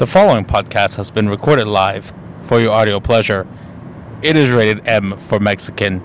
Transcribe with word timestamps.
The 0.00 0.06
following 0.06 0.46
podcast 0.46 0.94
has 0.94 1.10
been 1.10 1.28
recorded 1.28 1.66
live 1.66 2.14
for 2.44 2.58
your 2.58 2.72
audio 2.72 3.00
pleasure. 3.00 3.46
It 4.22 4.34
is 4.34 4.48
rated 4.48 4.88
M 4.88 5.18
for 5.18 5.38
Mexican. 5.38 6.00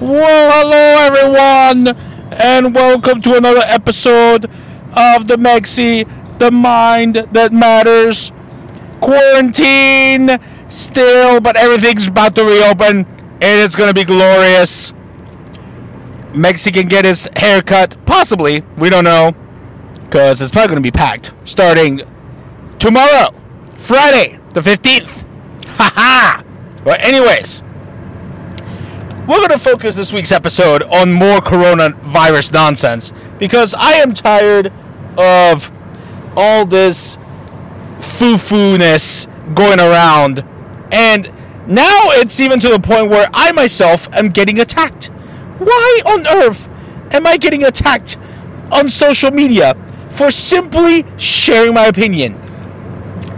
Well, 0.00 0.50
hello 0.50 1.86
everyone, 1.86 1.96
and 2.32 2.74
welcome 2.74 3.22
to 3.22 3.36
another 3.36 3.62
episode 3.64 4.50
of 4.92 5.26
the 5.26 5.36
Mexi, 5.36 6.08
the 6.38 6.50
mind 6.50 7.16
that 7.32 7.52
matters. 7.52 8.32
Quarantine 9.00 10.38
still, 10.68 11.40
but 11.40 11.56
everything's 11.56 12.06
about 12.06 12.34
to 12.36 12.44
reopen, 12.44 13.06
and 13.40 13.60
it's 13.60 13.76
gonna 13.76 13.94
be 13.94 14.04
glorious. 14.04 14.92
Mexi 16.32 16.72
can 16.72 16.88
get 16.88 17.04
his 17.04 17.28
haircut, 17.36 17.96
possibly. 18.06 18.62
We 18.76 18.90
don't 18.90 19.04
know, 19.04 19.34
because 20.04 20.40
it's 20.40 20.52
probably 20.52 20.68
gonna 20.68 20.80
be 20.80 20.90
packed 20.90 21.32
starting 21.44 22.02
tomorrow, 22.78 23.34
Friday, 23.76 24.38
the 24.54 24.62
fifteenth. 24.62 25.24
Ha 25.78 25.92
ha! 25.94 26.44
But 26.84 27.02
anyways. 27.02 27.62
We're 29.24 29.38
going 29.38 29.50
to 29.50 29.58
focus 29.58 29.94
this 29.94 30.12
week's 30.12 30.32
episode 30.32 30.82
on 30.82 31.12
more 31.12 31.38
coronavirus 31.38 32.52
nonsense 32.52 33.12
because 33.38 33.72
I 33.72 33.92
am 33.92 34.14
tired 34.14 34.72
of 35.18 35.70
all 36.36 36.66
this 36.66 37.18
foo 38.00 38.36
foo 38.36 38.78
ness 38.78 39.26
going 39.54 39.80
around. 39.80 40.44
And 40.90 41.26
now 41.66 42.10
it's 42.20 42.40
even 42.40 42.60
to 42.60 42.68
the 42.68 42.80
point 42.80 43.08
where 43.08 43.28
I 43.32 43.52
myself 43.52 44.08
am 44.12 44.28
getting 44.28 44.60
attacked. 44.60 45.06
Why 45.58 46.02
on 46.06 46.26
earth 46.26 46.68
am 47.12 47.26
I 47.26 47.36
getting 47.36 47.64
attacked 47.64 48.18
on 48.72 48.88
social 48.88 49.30
media 49.30 49.74
for 50.10 50.30
simply 50.30 51.04
sharing 51.16 51.74
my 51.74 51.86
opinion? 51.86 52.40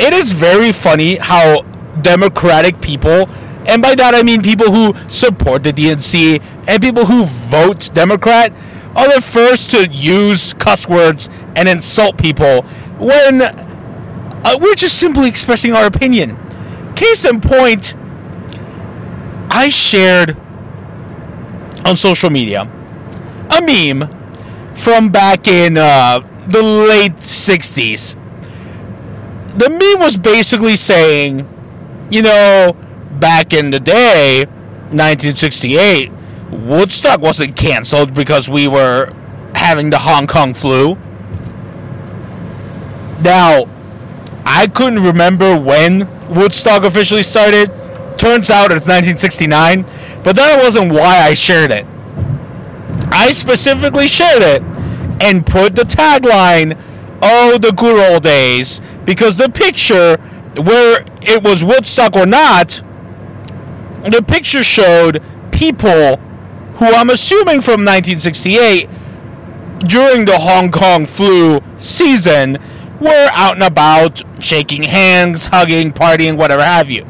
It 0.00 0.12
is 0.12 0.32
very 0.32 0.72
funny 0.72 1.16
how 1.16 1.62
democratic 2.02 2.80
people 2.80 3.28
and 3.66 3.80
by 3.80 3.94
that 3.94 4.14
I 4.14 4.22
mean 4.22 4.42
people 4.42 4.70
who 4.72 4.94
support 5.08 5.64
the 5.64 5.72
DNC 5.72 6.42
and 6.66 6.82
people 6.82 7.06
who 7.06 7.24
vote 7.24 7.90
Democrat 7.94 8.52
are 8.96 9.12
the 9.12 9.20
first 9.20 9.70
to 9.70 9.86
use 9.88 10.54
cuss 10.54 10.88
words 10.88 11.28
and 11.56 11.68
insult 11.68 12.16
people 12.18 12.62
when 12.98 13.42
uh, 13.42 14.58
we're 14.60 14.74
just 14.74 14.98
simply 14.98 15.28
expressing 15.28 15.72
our 15.72 15.86
opinion. 15.86 16.36
Case 16.94 17.24
in 17.24 17.40
point, 17.40 17.94
I 19.50 19.68
shared 19.68 20.36
on 21.84 21.96
social 21.96 22.30
media 22.30 22.62
a 23.50 23.60
meme 23.60 24.08
from 24.74 25.10
back 25.10 25.48
in 25.48 25.76
uh, 25.76 26.20
the 26.48 26.62
late 26.62 27.16
60s. 27.16 28.16
The 29.58 29.70
meme 29.70 30.00
was 30.00 30.16
basically 30.16 30.76
saying, 30.76 31.48
you 32.10 32.22
know, 32.22 32.76
back 33.18 33.52
in 33.52 33.70
the 33.70 33.80
day, 33.80 34.44
1968, 34.90 36.10
Woodstock 36.50 37.20
wasn't 37.20 37.56
canceled 37.56 38.14
because 38.14 38.48
we 38.48 38.68
were 38.68 39.12
having 39.54 39.90
the 39.90 39.98
Hong 39.98 40.26
Kong 40.26 40.54
flu. 40.54 40.96
Now, 43.20 43.68
I 44.44 44.66
couldn't 44.66 45.02
remember 45.02 45.58
when 45.58 46.08
Woodstock 46.28 46.84
officially 46.84 47.22
started. 47.22 47.68
Turns 48.18 48.50
out 48.50 48.70
it's 48.70 48.86
1969, 48.86 49.82
but 50.22 50.36
that 50.36 50.62
wasn't 50.62 50.92
why 50.92 51.20
I 51.20 51.34
shared 51.34 51.70
it. 51.70 51.86
I 53.10 53.30
specifically 53.32 54.06
shared 54.06 54.42
it 54.42 54.62
and 55.20 55.46
put 55.46 55.74
the 55.74 55.82
tagline, 55.82 56.78
Oh, 57.22 57.56
the 57.56 57.72
good 57.72 58.12
old 58.12 58.22
days, 58.22 58.80
because 59.04 59.36
the 59.36 59.48
picture, 59.48 60.18
where 60.56 61.04
it 61.22 61.42
was 61.42 61.64
Woodstock 61.64 62.16
or 62.16 62.26
not, 62.26 62.82
the 64.04 64.22
picture 64.22 64.62
showed 64.62 65.22
people 65.50 66.20
who 66.76 66.86
I'm 66.86 67.10
assuming 67.10 67.60
from 67.60 67.84
1968 67.84 68.88
during 69.86 70.24
the 70.24 70.38
Hong 70.38 70.70
Kong 70.70 71.06
flu 71.06 71.60
season 71.78 72.56
were 73.00 73.28
out 73.32 73.54
and 73.54 73.62
about, 73.62 74.22
shaking 74.42 74.82
hands, 74.82 75.46
hugging, 75.46 75.92
partying, 75.92 76.36
whatever 76.36 76.62
have 76.62 76.90
you. 76.90 77.06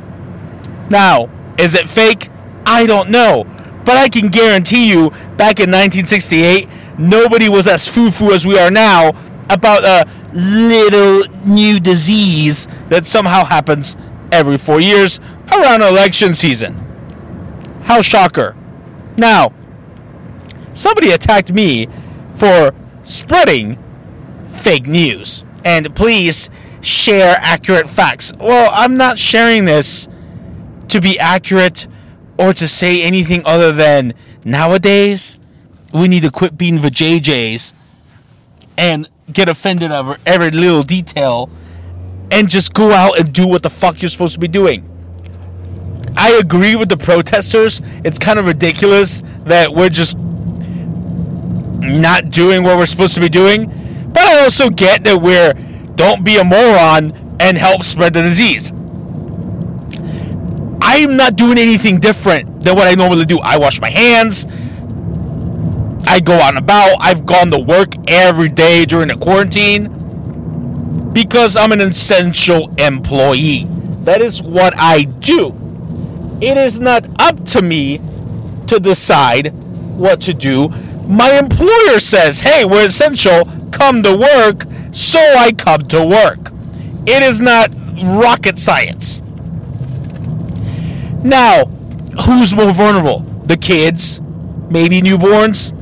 Now, 0.90 1.28
is 1.58 1.74
it 1.74 1.88
fake? 1.88 2.28
I 2.66 2.86
don't 2.86 3.10
know. 3.10 3.44
But 3.84 3.96
I 3.98 4.08
can 4.08 4.28
guarantee 4.28 4.88
you, 4.88 5.10
back 5.36 5.60
in 5.60 5.70
1968, 5.70 6.68
nobody 6.98 7.48
was 7.48 7.66
as 7.66 7.86
foo 7.88 8.10
foo 8.10 8.32
as 8.32 8.46
we 8.46 8.58
are 8.58 8.70
now 8.70 9.12
about 9.50 9.84
a 9.84 10.08
little 10.32 11.24
new 11.44 11.78
disease 11.78 12.66
that 12.88 13.06
somehow 13.06 13.44
happens 13.44 13.96
every 14.32 14.56
four 14.56 14.80
years 14.80 15.20
around 15.52 15.82
election 15.82 16.34
season. 16.34 16.74
How 17.82 18.00
shocker. 18.00 18.56
Now, 19.18 19.52
somebody 20.74 21.10
attacked 21.10 21.52
me 21.52 21.88
for 22.34 22.74
spreading 23.04 23.78
fake 24.48 24.86
news. 24.86 25.44
And 25.64 25.94
please 25.94 26.50
share 26.80 27.36
accurate 27.40 27.88
facts. 27.88 28.32
Well, 28.38 28.70
I'm 28.72 28.96
not 28.96 29.18
sharing 29.18 29.64
this 29.64 30.08
to 30.88 31.00
be 31.00 31.18
accurate 31.18 31.86
or 32.38 32.52
to 32.52 32.68
say 32.68 33.02
anything 33.02 33.42
other 33.44 33.72
than 33.72 34.14
nowadays 34.44 35.38
we 35.92 36.08
need 36.08 36.22
to 36.22 36.30
quit 36.30 36.58
being 36.58 36.82
the 36.82 36.90
JJs 36.90 37.72
and 38.76 39.08
get 39.32 39.48
offended 39.48 39.92
over 39.92 40.18
every 40.26 40.50
little 40.50 40.82
detail 40.82 41.48
and 42.30 42.48
just 42.48 42.74
go 42.74 42.90
out 42.90 43.18
and 43.18 43.32
do 43.32 43.46
what 43.46 43.62
the 43.62 43.70
fuck 43.70 44.02
you're 44.02 44.08
supposed 44.08 44.34
to 44.34 44.40
be 44.40 44.48
doing. 44.48 44.88
I 46.16 46.32
agree 46.32 46.76
with 46.76 46.88
the 46.88 46.96
protesters. 46.96 47.80
It's 48.04 48.18
kind 48.18 48.38
of 48.38 48.46
ridiculous 48.46 49.22
that 49.44 49.72
we're 49.72 49.88
just 49.88 50.16
not 51.80 52.30
doing 52.30 52.62
what 52.62 52.78
we're 52.78 52.86
supposed 52.86 53.14
to 53.14 53.20
be 53.20 53.28
doing. 53.28 54.10
But 54.12 54.26
I 54.26 54.42
also 54.42 54.70
get 54.70 55.04
that 55.04 55.20
we're 55.20 55.52
don't 55.96 56.24
be 56.24 56.36
a 56.38 56.44
moron 56.44 57.36
and 57.40 57.56
help 57.56 57.82
spread 57.82 58.14
the 58.14 58.22
disease. 58.22 58.70
I'm 60.82 61.16
not 61.16 61.36
doing 61.36 61.58
anything 61.58 61.98
different 61.98 62.62
than 62.62 62.76
what 62.76 62.86
I 62.86 62.94
normally 62.94 63.24
do. 63.24 63.38
I 63.40 63.58
wash 63.58 63.80
my 63.80 63.90
hands. 63.90 64.46
I 66.06 66.20
go 66.20 66.34
out 66.34 66.50
and 66.50 66.58
about. 66.58 66.98
I've 67.00 67.26
gone 67.26 67.50
to 67.50 67.58
work 67.58 67.94
every 68.08 68.48
day 68.48 68.84
during 68.84 69.08
the 69.08 69.16
quarantine 69.16 69.88
because 71.12 71.56
I'm 71.56 71.72
an 71.72 71.80
essential 71.80 72.72
employee. 72.78 73.66
That 74.02 74.20
is 74.20 74.42
what 74.42 74.74
I 74.76 75.04
do. 75.04 75.63
It 76.40 76.56
is 76.56 76.80
not 76.80 77.04
up 77.20 77.44
to 77.46 77.62
me 77.62 78.00
to 78.66 78.80
decide 78.80 79.52
what 79.96 80.20
to 80.22 80.34
do. 80.34 80.68
My 81.06 81.38
employer 81.38 81.98
says, 81.98 82.40
hey, 82.40 82.64
we're 82.64 82.86
essential, 82.86 83.44
come 83.70 84.02
to 84.02 84.16
work, 84.16 84.64
so 84.92 85.18
I 85.18 85.52
come 85.52 85.82
to 85.82 86.04
work. 86.04 86.50
It 87.06 87.22
is 87.22 87.40
not 87.40 87.74
rocket 88.02 88.58
science. 88.58 89.20
Now, 91.22 91.66
who's 92.26 92.54
more 92.54 92.72
vulnerable? 92.72 93.20
The 93.46 93.56
kids, 93.56 94.20
maybe 94.70 95.00
newborns, 95.00 95.72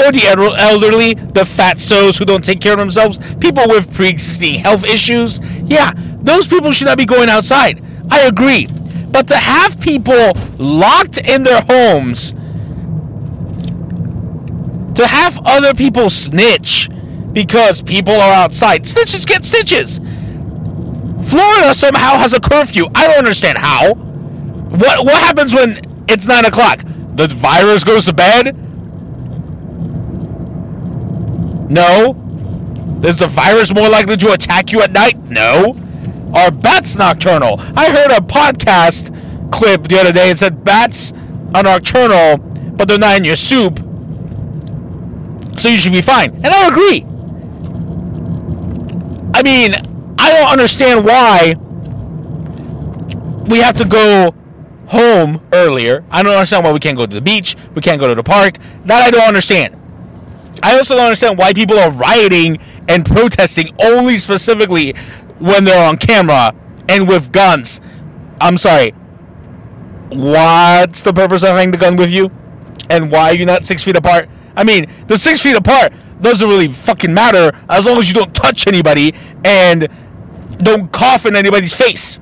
or 0.00 0.12
the 0.12 0.26
elderly, 0.58 1.14
the 1.14 1.42
fatsos 1.42 2.18
who 2.18 2.24
don't 2.24 2.44
take 2.44 2.60
care 2.60 2.72
of 2.72 2.78
themselves, 2.78 3.18
people 3.36 3.64
with 3.68 3.92
pre 3.94 4.08
existing 4.08 4.60
health 4.60 4.84
issues? 4.84 5.40
Yeah, 5.64 5.92
those 6.22 6.46
people 6.46 6.72
should 6.72 6.86
not 6.86 6.98
be 6.98 7.04
going 7.04 7.28
outside. 7.28 7.82
I 8.10 8.20
agree. 8.22 8.68
But 9.10 9.28
to 9.28 9.36
have 9.36 9.80
people 9.80 10.32
locked 10.58 11.18
in 11.18 11.42
their 11.42 11.62
homes, 11.62 12.32
to 14.94 15.06
have 15.06 15.38
other 15.44 15.74
people 15.74 16.10
snitch 16.10 16.88
because 17.32 17.82
people 17.82 18.14
are 18.14 18.32
outside, 18.32 18.84
snitches 18.84 19.26
get 19.26 19.44
stitches. 19.44 19.98
Florida 21.28 21.74
somehow 21.74 22.16
has 22.18 22.34
a 22.34 22.40
curfew. 22.40 22.86
I 22.94 23.06
don't 23.06 23.18
understand 23.18 23.58
how. 23.58 23.94
What 23.94 25.04
what 25.04 25.22
happens 25.22 25.54
when 25.54 25.80
it's 26.08 26.26
nine 26.28 26.44
o'clock? 26.44 26.82
The 27.14 27.28
virus 27.28 27.84
goes 27.84 28.04
to 28.06 28.12
bed? 28.12 28.56
No. 31.70 32.16
Is 33.04 33.18
the 33.18 33.26
virus 33.26 33.72
more 33.72 33.88
likely 33.88 34.16
to 34.18 34.32
attack 34.32 34.72
you 34.72 34.82
at 34.82 34.92
night? 34.92 35.18
No. 35.18 35.79
Are 36.34 36.50
bats 36.50 36.96
nocturnal? 36.96 37.56
I 37.76 37.90
heard 37.90 38.10
a 38.10 38.20
podcast 38.20 39.10
clip 39.52 39.84
the 39.84 39.98
other 39.98 40.12
day 40.12 40.30
and 40.30 40.38
said 40.38 40.64
bats 40.64 41.12
are 41.54 41.62
nocturnal, 41.62 42.38
but 42.76 42.88
they're 42.88 42.98
not 42.98 43.16
in 43.16 43.24
your 43.24 43.36
soup. 43.36 43.78
So 45.58 45.68
you 45.68 45.76
should 45.76 45.92
be 45.92 46.02
fine. 46.02 46.34
And 46.36 46.46
I 46.46 46.68
agree. 46.68 47.04
I 49.34 49.42
mean, 49.42 49.74
I 50.18 50.32
don't 50.32 50.50
understand 50.50 51.04
why 51.04 51.54
we 53.48 53.58
have 53.58 53.76
to 53.78 53.86
go 53.86 54.34
home 54.86 55.40
earlier. 55.52 56.04
I 56.10 56.22
don't 56.22 56.32
understand 56.32 56.64
why 56.64 56.72
we 56.72 56.78
can't 56.78 56.96
go 56.96 57.06
to 57.06 57.14
the 57.14 57.20
beach. 57.20 57.56
We 57.74 57.82
can't 57.82 58.00
go 58.00 58.08
to 58.08 58.14
the 58.14 58.22
park. 58.22 58.58
That 58.86 59.02
I 59.02 59.10
don't 59.10 59.26
understand. 59.26 59.76
I 60.62 60.76
also 60.76 60.94
don't 60.94 61.04
understand 61.04 61.38
why 61.38 61.52
people 61.52 61.78
are 61.78 61.90
rioting 61.90 62.58
and 62.88 63.04
protesting 63.04 63.74
only 63.82 64.18
specifically 64.18 64.94
when 65.40 65.64
they're 65.64 65.88
on 65.88 65.96
camera 65.96 66.54
and 66.88 67.08
with 67.08 67.32
guns. 67.32 67.80
I'm 68.40 68.56
sorry. 68.56 68.90
What's 70.10 71.02
the 71.02 71.12
purpose 71.12 71.42
of 71.42 71.50
having 71.50 71.70
the 71.70 71.76
gun 71.76 71.96
with 71.96 72.10
you? 72.10 72.30
And 72.88 73.10
why 73.10 73.30
are 73.30 73.34
you 73.34 73.46
not 73.46 73.64
six 73.64 73.82
feet 73.82 73.96
apart? 73.96 74.28
I 74.56 74.64
mean, 74.64 74.86
the 75.06 75.16
six 75.16 75.42
feet 75.42 75.56
apart 75.56 75.92
doesn't 76.20 76.48
really 76.48 76.68
fucking 76.68 77.12
matter 77.14 77.56
as 77.68 77.86
long 77.86 77.98
as 77.98 78.08
you 78.08 78.14
don't 78.14 78.34
touch 78.34 78.66
anybody 78.66 79.14
and 79.44 79.88
don't 80.58 80.92
cough 80.92 81.26
in 81.26 81.36
anybody's 81.36 81.74
face. 81.74 82.18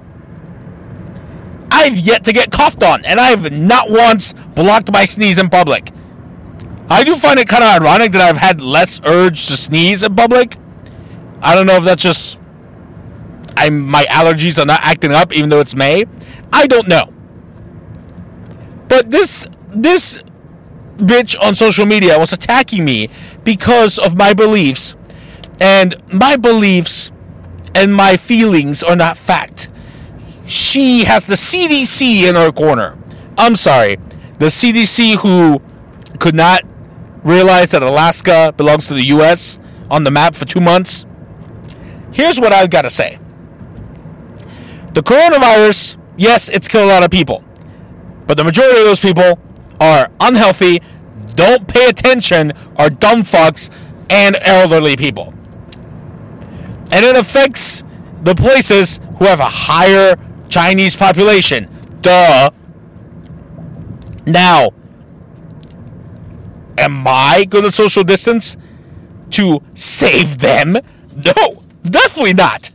I've 1.70 1.98
yet 1.98 2.24
to 2.24 2.32
get 2.32 2.50
coughed 2.50 2.82
on, 2.82 3.04
and 3.04 3.20
I've 3.20 3.52
not 3.52 3.90
once 3.90 4.32
blocked 4.54 4.92
my 4.92 5.04
sneeze 5.04 5.38
in 5.38 5.48
public. 5.48 5.90
I 6.90 7.04
do 7.04 7.16
find 7.16 7.38
it 7.38 7.48
kind 7.48 7.62
of 7.62 7.70
ironic 7.70 8.12
that 8.12 8.22
I've 8.22 8.38
had 8.38 8.60
less 8.60 9.00
urge 9.04 9.46
to 9.48 9.56
sneeze 9.56 10.02
in 10.02 10.14
public. 10.14 10.56
I 11.42 11.54
don't 11.54 11.66
know 11.66 11.76
if 11.76 11.84
that's 11.84 12.02
just 12.02 12.40
I'm 13.58 13.80
my 13.80 14.04
allergies 14.04 14.58
are 14.60 14.66
not 14.66 14.80
acting 14.82 15.12
up 15.12 15.32
even 15.32 15.50
though 15.50 15.60
it's 15.60 15.74
May. 15.74 16.04
I 16.52 16.66
don't 16.66 16.88
know. 16.88 17.12
But 18.88 19.10
this 19.10 19.46
this 19.74 20.22
bitch 20.96 21.36
on 21.42 21.54
social 21.54 21.86
media 21.86 22.18
was 22.18 22.32
attacking 22.32 22.84
me 22.84 23.10
because 23.44 23.98
of 23.98 24.16
my 24.16 24.34
beliefs. 24.34 24.96
And 25.60 25.96
my 26.12 26.36
beliefs 26.36 27.10
and 27.74 27.94
my 27.94 28.16
feelings 28.16 28.82
are 28.82 28.96
not 28.96 29.16
fact. 29.16 29.68
She 30.46 31.04
has 31.04 31.26
the 31.26 31.34
CDC 31.34 32.22
in 32.28 32.34
her 32.34 32.52
corner. 32.52 32.96
I'm 33.36 33.56
sorry. 33.56 33.96
The 34.38 34.46
CDC 34.46 35.16
who 35.16 35.60
could 36.18 36.34
not 36.34 36.62
realize 37.24 37.72
that 37.72 37.82
Alaska 37.82 38.54
belongs 38.56 38.86
to 38.86 38.94
the 38.94 39.04
US 39.06 39.58
on 39.90 40.04
the 40.04 40.10
map 40.10 40.34
for 40.34 40.44
2 40.44 40.60
months. 40.60 41.06
Here's 42.12 42.40
what 42.40 42.52
I've 42.52 42.70
got 42.70 42.82
to 42.82 42.90
say. 42.90 43.18
The 44.94 45.02
coronavirus, 45.02 45.98
yes, 46.16 46.48
it's 46.48 46.68
killed 46.68 46.90
a 46.90 46.92
lot 46.92 47.02
of 47.04 47.10
people. 47.10 47.44
But 48.26 48.36
the 48.36 48.44
majority 48.44 48.78
of 48.80 48.86
those 48.86 49.00
people 49.00 49.38
are 49.80 50.10
unhealthy, 50.20 50.82
don't 51.34 51.68
pay 51.68 51.86
attention, 51.88 52.52
are 52.76 52.90
dumb 52.90 53.22
fucks, 53.22 53.70
and 54.10 54.36
elderly 54.40 54.96
people. 54.96 55.34
And 56.90 57.04
it 57.04 57.16
affects 57.16 57.84
the 58.22 58.34
places 58.34 58.98
who 59.18 59.26
have 59.26 59.40
a 59.40 59.44
higher 59.44 60.16
Chinese 60.48 60.96
population. 60.96 61.68
Duh. 62.00 62.50
Now, 64.26 64.70
am 66.76 67.04
I 67.06 67.46
going 67.48 67.64
to 67.64 67.70
social 67.70 68.04
distance 68.04 68.56
to 69.30 69.62
save 69.74 70.38
them? 70.38 70.78
No, 71.14 71.62
definitely 71.84 72.34
not. 72.34 72.70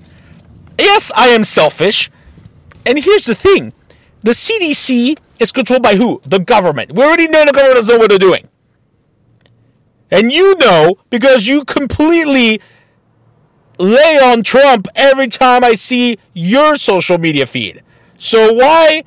Yes, 0.78 1.12
I 1.16 1.28
am 1.28 1.44
selfish. 1.44 2.10
And 2.86 2.98
here's 3.00 3.26
the 3.26 3.36
thing 3.36 3.74
the 4.22 4.32
CDC 4.32 5.18
is 5.40 5.52
controlled 5.52 5.84
by 5.84 5.96
who? 5.96 6.22
The 6.26 6.40
government. 6.40 6.94
We 6.94 7.04
already 7.04 7.28
know 7.28 7.46
the 7.46 7.52
government 7.52 7.76
doesn't 7.76 7.94
know 7.94 8.00
what 8.00 8.10
they're 8.10 8.20
doing. 8.20 8.48
And 10.12 10.32
you 10.32 10.56
know 10.60 10.96
because 11.10 11.48
you 11.48 11.66
completely 11.66 12.62
lay 13.80 14.20
on 14.24 14.44
Trump 14.44 14.88
every 14.96 15.28
time 15.28 15.64
I 15.64 15.74
see 15.74 16.18
your 16.34 16.76
social 16.76 17.18
media 17.18 17.46
feed. 17.46 17.82
So 18.18 18.54
why 18.54 19.04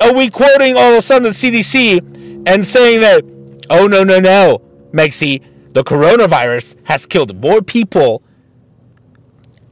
are 0.00 0.12
we 0.12 0.30
quoting 0.30 0.76
all 0.76 0.92
of 0.92 0.98
a 0.98 1.02
sudden 1.02 1.24
the 1.24 1.30
CDC 1.30 2.46
and 2.46 2.64
saying 2.64 3.00
that, 3.00 3.24
oh, 3.70 3.86
no, 3.86 4.04
no, 4.04 4.20
no, 4.20 4.60
Mexi, 4.92 5.42
the 5.72 5.82
coronavirus 5.82 6.76
has 6.84 7.06
killed 7.06 7.34
more 7.40 7.62
people 7.62 8.22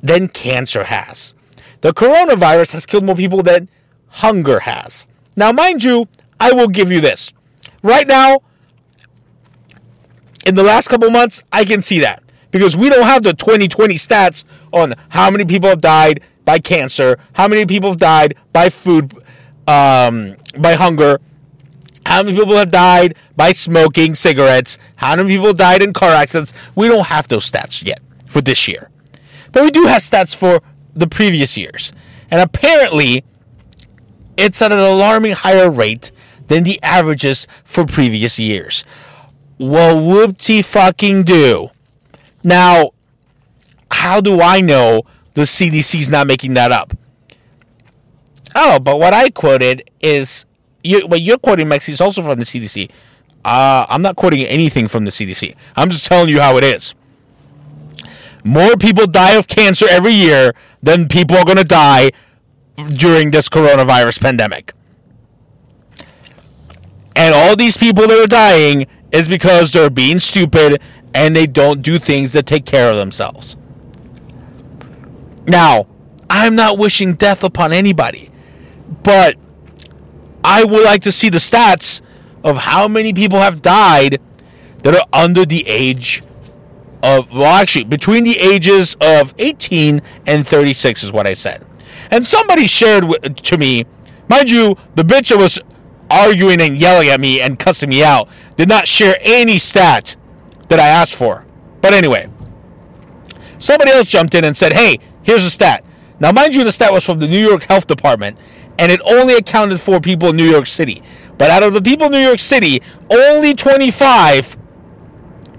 than 0.02 0.28
cancer 0.28 0.84
has. 0.84 1.34
The 1.80 1.92
coronavirus 1.92 2.72
has 2.72 2.86
killed 2.86 3.04
more 3.04 3.16
people 3.16 3.42
than 3.42 3.68
hunger 4.08 4.60
has. 4.60 5.06
Now, 5.36 5.52
mind 5.52 5.82
you, 5.82 6.08
I 6.38 6.52
will 6.52 6.68
give 6.68 6.90
you 6.90 7.00
this. 7.00 7.32
Right 7.82 8.06
now, 8.06 8.38
in 10.46 10.54
the 10.54 10.62
last 10.62 10.88
couple 10.88 11.10
months, 11.10 11.42
I 11.52 11.64
can 11.64 11.82
see 11.82 12.00
that 12.00 12.22
because 12.50 12.76
we 12.76 12.88
don't 12.88 13.04
have 13.04 13.22
the 13.22 13.32
2020 13.32 13.94
stats 13.94 14.44
on 14.72 14.94
how 15.10 15.30
many 15.30 15.44
people 15.44 15.68
have 15.68 15.80
died 15.80 16.20
by 16.44 16.58
cancer, 16.58 17.18
how 17.34 17.46
many 17.48 17.66
people 17.66 17.90
have 17.90 17.98
died 17.98 18.34
by 18.52 18.68
food, 18.68 19.14
um, 19.66 20.36
by 20.58 20.74
hunger, 20.74 21.20
how 22.06 22.22
many 22.22 22.36
people 22.36 22.56
have 22.56 22.70
died 22.70 23.14
by 23.36 23.52
smoking 23.52 24.14
cigarettes, 24.14 24.78
how 24.96 25.14
many 25.14 25.28
people 25.28 25.52
died 25.52 25.82
in 25.82 25.92
car 25.92 26.10
accidents. 26.10 26.52
We 26.74 26.88
don't 26.88 27.06
have 27.06 27.28
those 27.28 27.50
stats 27.50 27.84
yet 27.84 28.00
for 28.26 28.40
this 28.40 28.66
year. 28.66 28.90
But 29.52 29.62
we 29.62 29.70
do 29.70 29.86
have 29.86 30.02
stats 30.02 30.34
for 30.34 30.62
the 30.94 31.06
previous 31.06 31.56
years. 31.56 31.92
And 32.30 32.40
apparently, 32.40 33.24
it's 34.36 34.62
at 34.62 34.72
an 34.72 34.78
alarming 34.78 35.32
higher 35.32 35.70
rate 35.70 36.12
than 36.48 36.64
the 36.64 36.80
averages 36.82 37.46
for 37.64 37.84
previous 37.84 38.38
years. 38.38 38.84
Well, 39.58 40.00
whoopty 40.00 40.64
fucking 40.64 41.24
do. 41.24 41.70
Now, 42.42 42.90
how 43.90 44.20
do 44.20 44.40
I 44.40 44.60
know 44.60 45.02
the 45.34 45.42
CDC's 45.42 46.10
not 46.10 46.26
making 46.26 46.54
that 46.54 46.72
up? 46.72 46.94
Oh, 48.54 48.78
but 48.80 48.98
what 48.98 49.12
I 49.12 49.30
quoted 49.30 49.90
is 50.00 50.46
you, 50.82 51.06
what 51.06 51.20
you're 51.20 51.38
quoting, 51.38 51.66
Mexi, 51.68 51.90
is 51.90 52.00
also 52.00 52.22
from 52.22 52.38
the 52.38 52.44
CDC. 52.44 52.90
Uh, 53.44 53.86
I'm 53.88 54.02
not 54.02 54.16
quoting 54.16 54.42
anything 54.44 54.88
from 54.88 55.04
the 55.04 55.10
CDC. 55.10 55.54
I'm 55.76 55.90
just 55.90 56.06
telling 56.06 56.28
you 56.28 56.40
how 56.40 56.56
it 56.56 56.64
is. 56.64 56.94
More 58.44 58.76
people 58.76 59.06
die 59.06 59.34
of 59.34 59.46
cancer 59.46 59.86
every 59.88 60.12
year 60.12 60.54
than 60.82 61.08
people 61.08 61.36
are 61.36 61.44
going 61.44 61.58
to 61.58 61.64
die 61.64 62.10
during 62.96 63.30
this 63.30 63.48
coronavirus 63.48 64.20
pandemic. 64.20 64.72
And 67.16 67.34
all 67.34 67.56
these 67.56 67.76
people 67.76 68.06
that 68.06 68.18
are 68.18 68.26
dying 68.26 68.86
is 69.12 69.28
because 69.28 69.72
they're 69.72 69.90
being 69.90 70.18
stupid 70.18 70.80
and 71.14 71.34
they 71.34 71.46
don't 71.46 71.82
do 71.82 71.98
things 71.98 72.32
that 72.32 72.46
take 72.46 72.64
care 72.64 72.90
of 72.90 72.96
themselves. 72.96 73.56
Now, 75.46 75.86
I'm 76.30 76.54
not 76.54 76.78
wishing 76.78 77.14
death 77.14 77.42
upon 77.42 77.72
anybody, 77.72 78.30
but 79.02 79.34
I 80.44 80.64
would 80.64 80.84
like 80.84 81.02
to 81.02 81.12
see 81.12 81.28
the 81.28 81.38
stats 81.38 82.00
of 82.44 82.56
how 82.56 82.88
many 82.88 83.12
people 83.12 83.40
have 83.40 83.60
died 83.60 84.20
that 84.82 84.94
are 84.94 85.06
under 85.12 85.44
the 85.44 85.66
age 85.66 86.22
of, 87.02 87.30
well, 87.30 87.60
actually, 87.60 87.84
between 87.84 88.24
the 88.24 88.38
ages 88.38 88.96
of 89.00 89.34
18 89.38 90.00
and 90.26 90.46
36 90.46 91.04
is 91.04 91.12
what 91.12 91.26
I 91.26 91.34
said. 91.34 91.66
And 92.10 92.24
somebody 92.24 92.66
shared 92.66 93.36
to 93.36 93.58
me, 93.58 93.84
mind 94.28 94.50
you, 94.50 94.76
the 94.94 95.02
bitch 95.02 95.28
that 95.28 95.38
was 95.38 95.60
arguing 96.10 96.60
and 96.60 96.76
yelling 96.76 97.08
at 97.08 97.20
me 97.20 97.40
and 97.40 97.58
cussing 97.58 97.88
me 97.88 98.02
out 98.02 98.28
did 98.56 98.68
not 98.68 98.88
share 98.88 99.16
any 99.20 99.58
stat 99.58 100.16
that 100.68 100.80
I 100.80 100.88
asked 100.88 101.14
for. 101.14 101.46
But 101.80 101.94
anyway, 101.94 102.28
somebody 103.58 103.92
else 103.92 104.06
jumped 104.06 104.34
in 104.34 104.44
and 104.44 104.56
said, 104.56 104.72
hey, 104.72 104.98
here's 105.22 105.44
a 105.44 105.50
stat. 105.50 105.84
Now, 106.18 106.32
mind 106.32 106.54
you, 106.54 106.64
the 106.64 106.72
stat 106.72 106.92
was 106.92 107.04
from 107.04 107.18
the 107.18 107.28
New 107.28 107.38
York 107.38 107.62
Health 107.62 107.86
Department, 107.86 108.36
and 108.78 108.92
it 108.92 109.00
only 109.04 109.34
accounted 109.34 109.80
for 109.80 110.00
people 110.00 110.28
in 110.30 110.36
New 110.36 110.48
York 110.48 110.66
City. 110.66 111.02
But 111.38 111.50
out 111.50 111.62
of 111.62 111.72
the 111.72 111.80
people 111.80 112.06
in 112.06 112.12
New 112.12 112.18
York 112.18 112.38
City, 112.38 112.82
only 113.08 113.54
25 113.54 114.58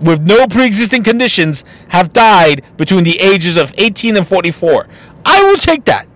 with 0.02 0.22
no 0.22 0.48
pre 0.48 0.66
existing 0.66 1.04
conditions 1.04 1.64
have 1.90 2.14
died 2.14 2.64
between 2.78 3.04
the 3.04 3.20
ages 3.20 3.58
of 3.58 3.74
18 3.78 4.18
and 4.18 4.28
44. 4.28 4.88
I 5.26 5.44
will 5.44 5.58
take 5.58 5.86
that. 5.86 6.08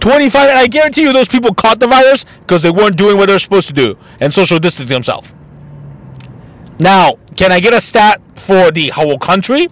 25, 0.00 0.50
and 0.50 0.58
I 0.58 0.66
guarantee 0.66 1.00
you 1.02 1.12
those 1.14 1.28
people 1.28 1.54
caught 1.54 1.80
the 1.80 1.86
virus 1.86 2.26
because 2.40 2.62
they 2.62 2.70
weren't 2.70 2.96
doing 2.96 3.16
what 3.16 3.26
they're 3.26 3.38
supposed 3.38 3.68
to 3.68 3.72
do 3.72 3.96
and 4.20 4.34
social 4.34 4.58
distancing 4.58 4.94
themselves. 4.94 5.32
Now, 6.78 7.14
can 7.36 7.52
I 7.52 7.60
get 7.60 7.72
a 7.72 7.80
stat 7.80 8.20
for 8.36 8.70
the 8.70 8.88
whole 8.88 9.18
country? 9.18 9.68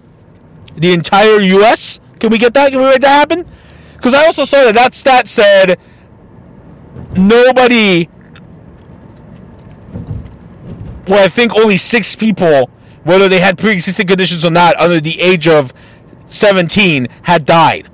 The 0.75 0.93
entire 0.93 1.39
U.S.? 1.39 1.99
Can 2.19 2.31
we 2.31 2.39
get 2.39 2.53
that? 2.55 2.71
Can 2.71 2.81
we 2.81 2.87
make 2.87 3.01
that 3.01 3.09
happen? 3.09 3.45
Because 3.93 4.13
I 4.13 4.25
also 4.25 4.43
saw 4.43 4.63
that 4.63 4.73
that 4.73 4.95
stat 4.95 5.27
said 5.27 5.77
nobody, 7.15 8.09
well, 11.07 11.23
I 11.23 11.27
think 11.27 11.55
only 11.55 11.77
six 11.77 12.15
people, 12.15 12.69
whether 13.03 13.27
they 13.27 13.39
had 13.39 13.57
pre 13.57 13.71
existing 13.73 14.07
conditions 14.07 14.45
or 14.45 14.51
not, 14.51 14.75
under 14.77 14.99
the 14.99 15.19
age 15.21 15.47
of 15.47 15.73
17, 16.27 17.07
had 17.23 17.45
died 17.45 17.89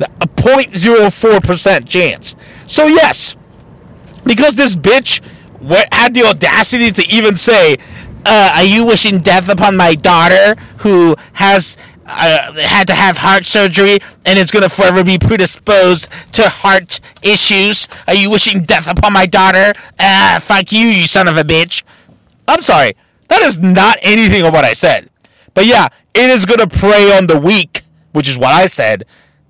a 0.00 0.26
0.04% 0.26 1.88
chance. 1.88 2.34
So, 2.66 2.86
yes, 2.86 3.36
because 4.24 4.56
this 4.56 4.76
bitch 4.76 5.20
had 5.92 6.14
the 6.14 6.24
audacity 6.24 6.90
to 6.92 7.06
even 7.08 7.36
say, 7.36 7.76
uh, 8.24 8.52
Are 8.54 8.64
you 8.64 8.84
wishing 8.84 9.18
death 9.18 9.48
upon 9.48 9.76
my 9.76 9.94
daughter 9.94 10.60
who 10.78 11.16
has 11.34 11.76
uh, 12.04 12.52
had 12.60 12.86
to 12.88 12.94
have 12.94 13.18
heart 13.18 13.44
surgery 13.44 13.98
and 14.26 14.38
is 14.38 14.50
going 14.50 14.62
to 14.62 14.68
forever 14.68 15.04
be 15.04 15.18
predisposed 15.18 16.08
to 16.32 16.48
heart 16.48 17.00
issues. 17.22 17.88
Are 18.08 18.14
you 18.14 18.28
wishing 18.28 18.64
death 18.64 18.90
upon 18.90 19.12
my 19.12 19.24
daughter? 19.24 19.72
Ah, 20.00 20.38
fuck 20.42 20.72
you, 20.72 20.88
you 20.88 21.06
son 21.06 21.28
of 21.28 21.36
a 21.36 21.42
bitch. 21.42 21.84
I'm 22.48 22.62
sorry. 22.62 22.94
That 23.28 23.42
is 23.42 23.60
not 23.60 23.96
anything 24.02 24.42
of 24.44 24.52
what 24.52 24.64
I 24.64 24.72
said. 24.72 25.08
But 25.54 25.66
yeah, 25.66 25.88
it 26.14 26.30
is 26.30 26.44
going 26.44 26.60
to 26.60 26.66
prey 26.66 27.16
on 27.16 27.26
the 27.26 27.38
weak, 27.38 27.82
which 28.12 28.28
is 28.28 28.38
what 28.38 28.52
I 28.52 28.66
said, 28.66 29.04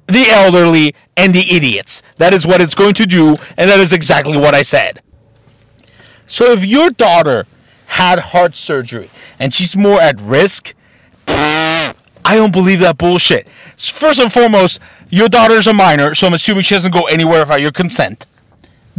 the 0.06 0.26
elderly, 0.28 0.94
and 1.16 1.34
the 1.34 1.50
idiots. 1.50 2.02
That 2.18 2.34
is 2.34 2.46
what 2.46 2.60
it's 2.60 2.74
going 2.74 2.94
to 2.94 3.06
do, 3.06 3.36
and 3.56 3.70
that 3.70 3.80
is 3.80 3.92
exactly 3.92 4.36
what 4.36 4.54
I 4.54 4.62
said. 4.62 5.02
So 6.26 6.52
if 6.52 6.64
your 6.64 6.90
daughter 6.90 7.46
had 7.86 8.18
heart 8.18 8.56
surgery 8.56 9.10
and 9.38 9.52
she's 9.52 9.76
more 9.76 10.00
at 10.00 10.20
risk, 10.20 10.74
I 11.26 11.94
don't 12.24 12.52
believe 12.52 12.80
that 12.80 12.98
bullshit. 12.98 13.48
First 13.76 14.20
and 14.20 14.32
foremost, 14.32 14.80
your 15.10 15.28
daughter's 15.28 15.66
a 15.66 15.74
minor, 15.74 16.14
so 16.14 16.26
I'm 16.26 16.34
assuming 16.34 16.62
she 16.62 16.74
doesn't 16.74 16.92
go 16.92 17.02
anywhere 17.02 17.40
without 17.40 17.60
your 17.60 17.72
consent. 17.72 18.26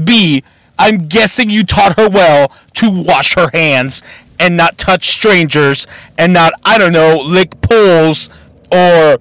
B, 0.01 0.43
I'm 0.77 1.07
guessing 1.07 1.49
you 1.49 1.63
taught 1.63 1.99
her 1.99 2.09
well 2.09 2.51
to 2.75 2.89
wash 2.89 3.35
her 3.35 3.49
hands 3.53 4.01
and 4.39 4.55
not 4.57 4.77
touch 4.77 5.09
strangers 5.09 5.87
and 6.17 6.33
not, 6.33 6.53
I 6.65 6.77
don't 6.77 6.93
know, 6.93 7.17
lick 7.17 7.61
poles 7.61 8.29
or 8.71 9.17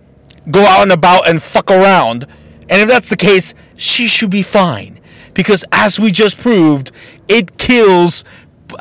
go 0.50 0.64
out 0.64 0.82
and 0.82 0.92
about 0.92 1.28
and 1.28 1.42
fuck 1.42 1.70
around. 1.70 2.26
And 2.68 2.82
if 2.82 2.88
that's 2.88 3.10
the 3.10 3.16
case, 3.16 3.54
she 3.76 4.06
should 4.06 4.30
be 4.30 4.42
fine. 4.42 5.00
Because 5.34 5.64
as 5.72 6.00
we 6.00 6.10
just 6.10 6.38
proved, 6.38 6.90
it 7.28 7.58
kills 7.58 8.24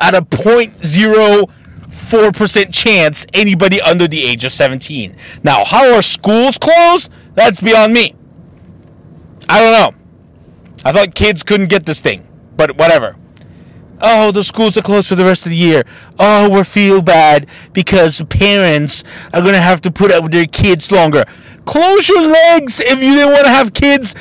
at 0.00 0.14
a 0.14 0.22
0.04% 0.22 2.74
chance 2.74 3.26
anybody 3.32 3.80
under 3.80 4.08
the 4.08 4.24
age 4.24 4.44
of 4.44 4.52
17. 4.52 5.16
Now, 5.42 5.64
how 5.64 5.94
are 5.94 6.02
schools 6.02 6.58
closed? 6.58 7.10
That's 7.34 7.60
beyond 7.60 7.92
me. 7.92 8.14
I 9.48 9.60
don't 9.60 9.72
know. 9.72 9.92
I 10.84 10.92
thought 10.92 11.14
kids 11.14 11.42
couldn't 11.42 11.68
get 11.68 11.86
this 11.86 12.00
thing, 12.00 12.26
but 12.56 12.76
whatever. 12.76 13.16
Oh, 14.04 14.32
the 14.32 14.42
schools 14.42 14.76
are 14.76 14.82
closed 14.82 15.08
for 15.08 15.14
the 15.14 15.24
rest 15.24 15.46
of 15.46 15.50
the 15.50 15.56
year. 15.56 15.84
Oh, 16.18 16.48
we 16.48 16.64
feel 16.64 17.02
bad 17.02 17.46
because 17.72 18.20
parents 18.22 19.04
are 19.32 19.40
going 19.40 19.54
to 19.54 19.60
have 19.60 19.80
to 19.82 19.92
put 19.92 20.10
up 20.10 20.24
with 20.24 20.32
their 20.32 20.46
kids 20.46 20.90
longer. 20.90 21.24
Close 21.64 22.08
your 22.08 22.22
legs 22.22 22.80
if 22.80 23.00
you 23.00 23.14
didn't 23.14 23.32
want 23.32 23.44
to 23.44 23.50
have 23.50 23.72
kids 23.72 24.14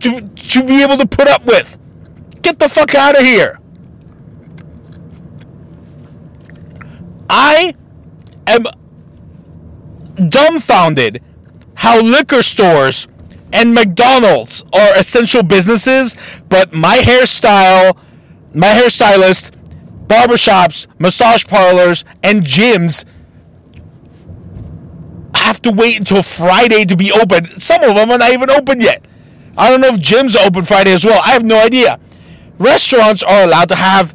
to, 0.00 0.20
to 0.20 0.62
be 0.62 0.82
able 0.82 0.96
to 0.98 1.06
put 1.06 1.26
up 1.26 1.44
with. 1.46 1.76
Get 2.42 2.60
the 2.60 2.68
fuck 2.68 2.94
out 2.94 3.16
of 3.16 3.22
here. 3.22 3.58
I 7.28 7.74
am 8.46 8.66
dumbfounded 10.28 11.22
how 11.74 12.00
liquor 12.00 12.42
stores 12.42 13.08
and 13.54 13.74
McDonald's 13.74 14.64
are 14.72 14.94
essential 14.96 15.42
businesses, 15.42 16.16
but 16.48 16.74
my 16.74 16.98
hairstyle, 16.98 17.96
my 18.52 18.68
hairstylist, 18.68 19.52
barbershops, 20.06 20.86
massage 20.98 21.44
parlors, 21.46 22.04
and 22.22 22.42
gyms 22.42 23.04
have 25.36 25.62
to 25.62 25.70
wait 25.70 25.98
until 25.98 26.22
Friday 26.22 26.84
to 26.84 26.96
be 26.96 27.12
open. 27.12 27.58
Some 27.58 27.82
of 27.82 27.94
them 27.94 28.10
are 28.10 28.18
not 28.18 28.32
even 28.32 28.50
open 28.50 28.80
yet. 28.80 29.06
I 29.56 29.70
don't 29.70 29.80
know 29.80 29.88
if 29.88 30.00
gyms 30.00 30.36
are 30.36 30.46
open 30.46 30.64
Friday 30.64 30.92
as 30.92 31.04
well. 31.04 31.22
I 31.24 31.30
have 31.30 31.44
no 31.44 31.58
idea. 31.60 32.00
Restaurants 32.58 33.22
are 33.22 33.44
allowed 33.44 33.68
to 33.68 33.76
have 33.76 34.14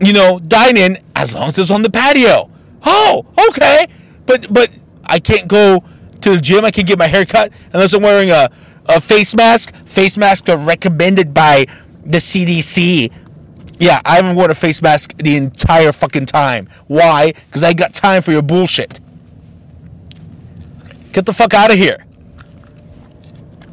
you 0.00 0.12
know, 0.12 0.38
dine 0.38 0.76
in 0.76 0.98
as 1.14 1.32
long 1.32 1.48
as 1.48 1.58
it's 1.58 1.70
on 1.70 1.82
the 1.82 1.90
patio. 1.90 2.50
Oh, 2.84 3.26
okay. 3.48 3.86
But 4.26 4.52
but 4.52 4.70
I 5.04 5.18
can't 5.18 5.48
go 5.48 5.82
to 6.26 6.36
the 6.36 6.40
gym. 6.40 6.64
I 6.64 6.70
can 6.70 6.84
get 6.84 6.98
my 6.98 7.06
hair 7.06 7.24
cut 7.24 7.52
unless 7.72 7.94
I'm 7.94 8.02
wearing 8.02 8.30
a, 8.30 8.50
a 8.86 9.00
face 9.00 9.34
mask. 9.34 9.74
Face 9.86 10.18
masks 10.18 10.48
are 10.48 10.56
recommended 10.56 11.32
by 11.32 11.66
the 12.04 12.18
CDC. 12.18 13.12
Yeah, 13.78 14.00
I 14.04 14.16
haven't 14.16 14.36
worn 14.36 14.50
a 14.50 14.54
face 14.54 14.82
mask 14.82 15.16
the 15.16 15.36
entire 15.36 15.92
fucking 15.92 16.26
time. 16.26 16.68
Why? 16.86 17.32
Because 17.32 17.62
I 17.62 17.72
got 17.72 17.94
time 17.94 18.22
for 18.22 18.32
your 18.32 18.42
bullshit. 18.42 19.00
Get 21.12 21.26
the 21.26 21.32
fuck 21.32 21.54
out 21.54 21.70
of 21.70 21.78
here. 21.78 22.04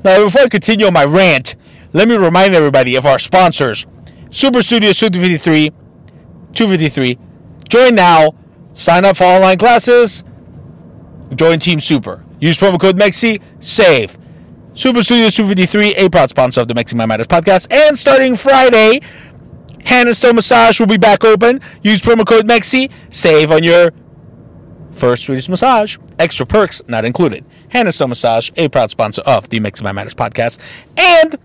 Now, 0.04 0.24
before 0.24 0.44
I 0.44 0.50
continue 0.50 0.86
on 0.86 0.94
my 0.94 1.06
rant, 1.06 1.56
let 1.94 2.08
me 2.08 2.16
remind 2.16 2.54
everybody 2.54 2.96
of 2.96 3.06
our 3.06 3.20
sponsors 3.20 3.86
Super 4.32 4.62
Studios 4.62 4.98
253 4.98 5.70
253. 6.54 7.18
Join 7.70 7.96
now. 7.96 8.36
Sign 8.74 9.06
up 9.06 9.18
for 9.18 9.24
online 9.24 9.58
classes. 9.58 10.24
Join 11.34 11.60
Team 11.60 11.80
Super. 11.80 12.24
Use 12.40 12.58
promo 12.58 12.80
code 12.80 12.98
MEXI. 12.98 13.42
Save. 13.60 14.18
Super 14.74 15.04
Studios 15.04 15.36
253, 15.36 15.96
a 15.96 16.10
proud 16.10 16.30
sponsor 16.30 16.62
of 16.62 16.68
the 16.68 16.74
Mexi 16.74 16.96
My 16.96 17.06
Matters 17.06 17.28
podcast. 17.28 17.72
And 17.72 17.98
starting 17.98 18.36
Friday, 18.36 19.02
Hand 19.86 20.08
and 20.08 20.18
Stone 20.18 20.36
Massage 20.36 20.80
will 20.80 20.88
be 20.88 20.98
back 20.98 21.24
open. 21.24 21.62
Use 21.84 22.02
promo 22.02 22.26
code 22.26 22.48
MEXI. 22.48 22.92
Save 23.12 23.52
on 23.52 23.64
your 23.64 23.92
first 24.92 25.24
Swedish 25.26 25.48
massage. 25.48 25.98
Extra 26.18 26.46
perks 26.46 26.82
not 26.88 27.06
included. 27.06 27.46
Hand 27.70 27.88
and 27.88 27.94
Stone 27.94 28.10
Massage, 28.10 28.50
a 28.58 28.68
proud 28.70 28.90
sponsor 28.90 29.22
of 29.24 29.50
the 29.50 29.60
Mexi 29.60 29.84
My 29.84 29.92
Matters 29.92 30.14
podcast. 30.14 30.58
And 30.98 31.36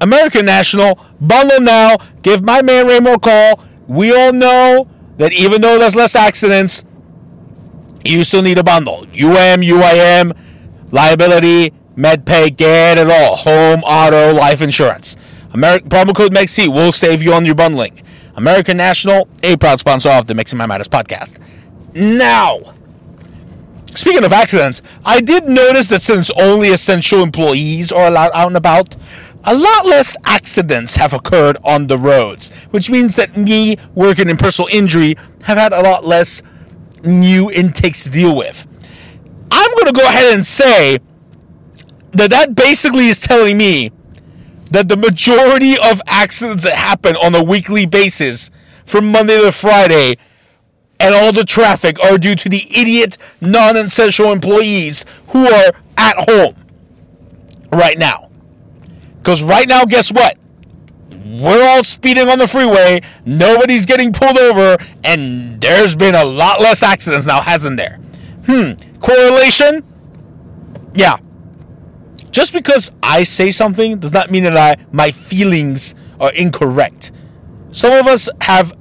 American 0.00 0.46
National, 0.46 0.98
bundle 1.20 1.60
now. 1.60 1.96
Give 2.22 2.42
my 2.42 2.62
man 2.62 2.86
Raymore 2.86 3.14
a 3.14 3.18
call 3.18 3.60
we 3.90 4.16
all 4.16 4.32
know 4.32 4.88
that 5.16 5.32
even 5.32 5.60
though 5.60 5.76
there's 5.76 5.96
less 5.96 6.14
accidents, 6.14 6.84
you 8.04 8.24
still 8.24 8.42
need 8.42 8.58
a 8.58 8.64
bundle. 8.64 9.00
UM, 9.00 9.60
UIM, 9.60 10.36
liability, 10.92 11.72
MedPay, 11.96 12.56
get 12.56 12.98
it 12.98 13.10
all. 13.10 13.36
Home, 13.36 13.80
auto, 13.80 14.32
life 14.32 14.62
insurance. 14.62 15.16
Ameri- 15.52 15.80
promo 15.88 16.14
code 16.14 16.32
MEXI 16.32 16.68
will 16.68 16.92
save 16.92 17.22
you 17.22 17.32
on 17.32 17.44
your 17.44 17.54
bundling. 17.54 18.02
American 18.36 18.76
National, 18.76 19.28
a 19.42 19.56
proud 19.56 19.80
sponsor 19.80 20.08
of 20.08 20.26
the 20.26 20.34
Mexi 20.34 20.54
My 20.54 20.66
Matters 20.66 20.88
podcast. 20.88 21.38
Now, 21.94 22.74
speaking 23.94 24.24
of 24.24 24.32
accidents, 24.32 24.80
I 25.04 25.20
did 25.20 25.48
notice 25.48 25.88
that 25.88 26.02
since 26.02 26.30
only 26.38 26.68
essential 26.68 27.22
employees 27.22 27.90
are 27.90 28.06
allowed 28.06 28.30
out 28.32 28.46
and 28.46 28.56
about, 28.56 28.96
a 29.44 29.54
lot 29.54 29.86
less 29.86 30.16
accidents 30.24 30.96
have 30.96 31.12
occurred 31.12 31.56
on 31.64 31.86
the 31.86 31.98
roads, 31.98 32.50
which 32.70 32.90
means 32.90 33.16
that 33.16 33.36
me 33.36 33.76
working 33.94 34.28
in 34.28 34.36
personal 34.36 34.68
injury 34.68 35.16
have 35.42 35.58
had 35.58 35.72
a 35.72 35.82
lot 35.82 36.04
less 36.06 36.42
new 37.04 37.50
intakes 37.50 38.04
to 38.04 38.10
deal 38.10 38.36
with. 38.36 38.66
I'm 39.50 39.70
going 39.72 39.86
to 39.86 39.92
go 39.92 40.06
ahead 40.06 40.34
and 40.34 40.44
say 40.44 40.98
that 42.12 42.30
that 42.30 42.54
basically 42.54 43.08
is 43.08 43.20
telling 43.20 43.56
me 43.56 43.92
that 44.70 44.88
the 44.88 44.96
majority 44.96 45.76
of 45.78 46.00
accidents 46.06 46.64
that 46.64 46.74
happen 46.74 47.16
on 47.16 47.34
a 47.34 47.42
weekly 47.42 47.86
basis 47.86 48.50
from 48.84 49.10
Monday 49.10 49.40
to 49.40 49.52
Friday 49.52 50.16
and 51.00 51.14
all 51.14 51.32
the 51.32 51.44
traffic 51.44 51.98
are 52.00 52.18
due 52.18 52.34
to 52.36 52.48
the 52.48 52.66
idiot 52.76 53.16
non 53.40 53.76
essential 53.76 54.30
employees 54.32 55.04
who 55.28 55.46
are 55.46 55.72
at 55.96 56.28
home 56.28 56.54
right 57.72 57.98
now. 57.98 58.30
Because 59.18 59.42
right 59.42 59.68
now, 59.68 59.84
guess 59.84 60.12
what? 60.12 60.36
We're 61.38 61.62
all 61.62 61.84
speeding 61.84 62.28
on 62.28 62.38
the 62.38 62.48
freeway, 62.48 63.02
nobody's 63.24 63.86
getting 63.86 64.12
pulled 64.12 64.36
over, 64.36 64.76
and 65.04 65.60
there's 65.60 65.94
been 65.94 66.16
a 66.16 66.24
lot 66.24 66.60
less 66.60 66.82
accidents 66.82 67.26
now, 67.26 67.40
hasn't 67.40 67.76
there? 67.76 68.00
Hmm. 68.46 68.72
Correlation? 68.98 69.84
Yeah. 70.94 71.18
Just 72.32 72.52
because 72.52 72.90
I 73.02 73.22
say 73.22 73.52
something 73.52 73.98
does 73.98 74.12
not 74.12 74.30
mean 74.30 74.44
that 74.44 74.56
I 74.56 74.76
my 74.92 75.12
feelings 75.12 75.94
are 76.20 76.32
incorrect. 76.32 77.12
Some 77.70 77.92
of 77.92 78.06
us 78.06 78.28
have 78.40 78.76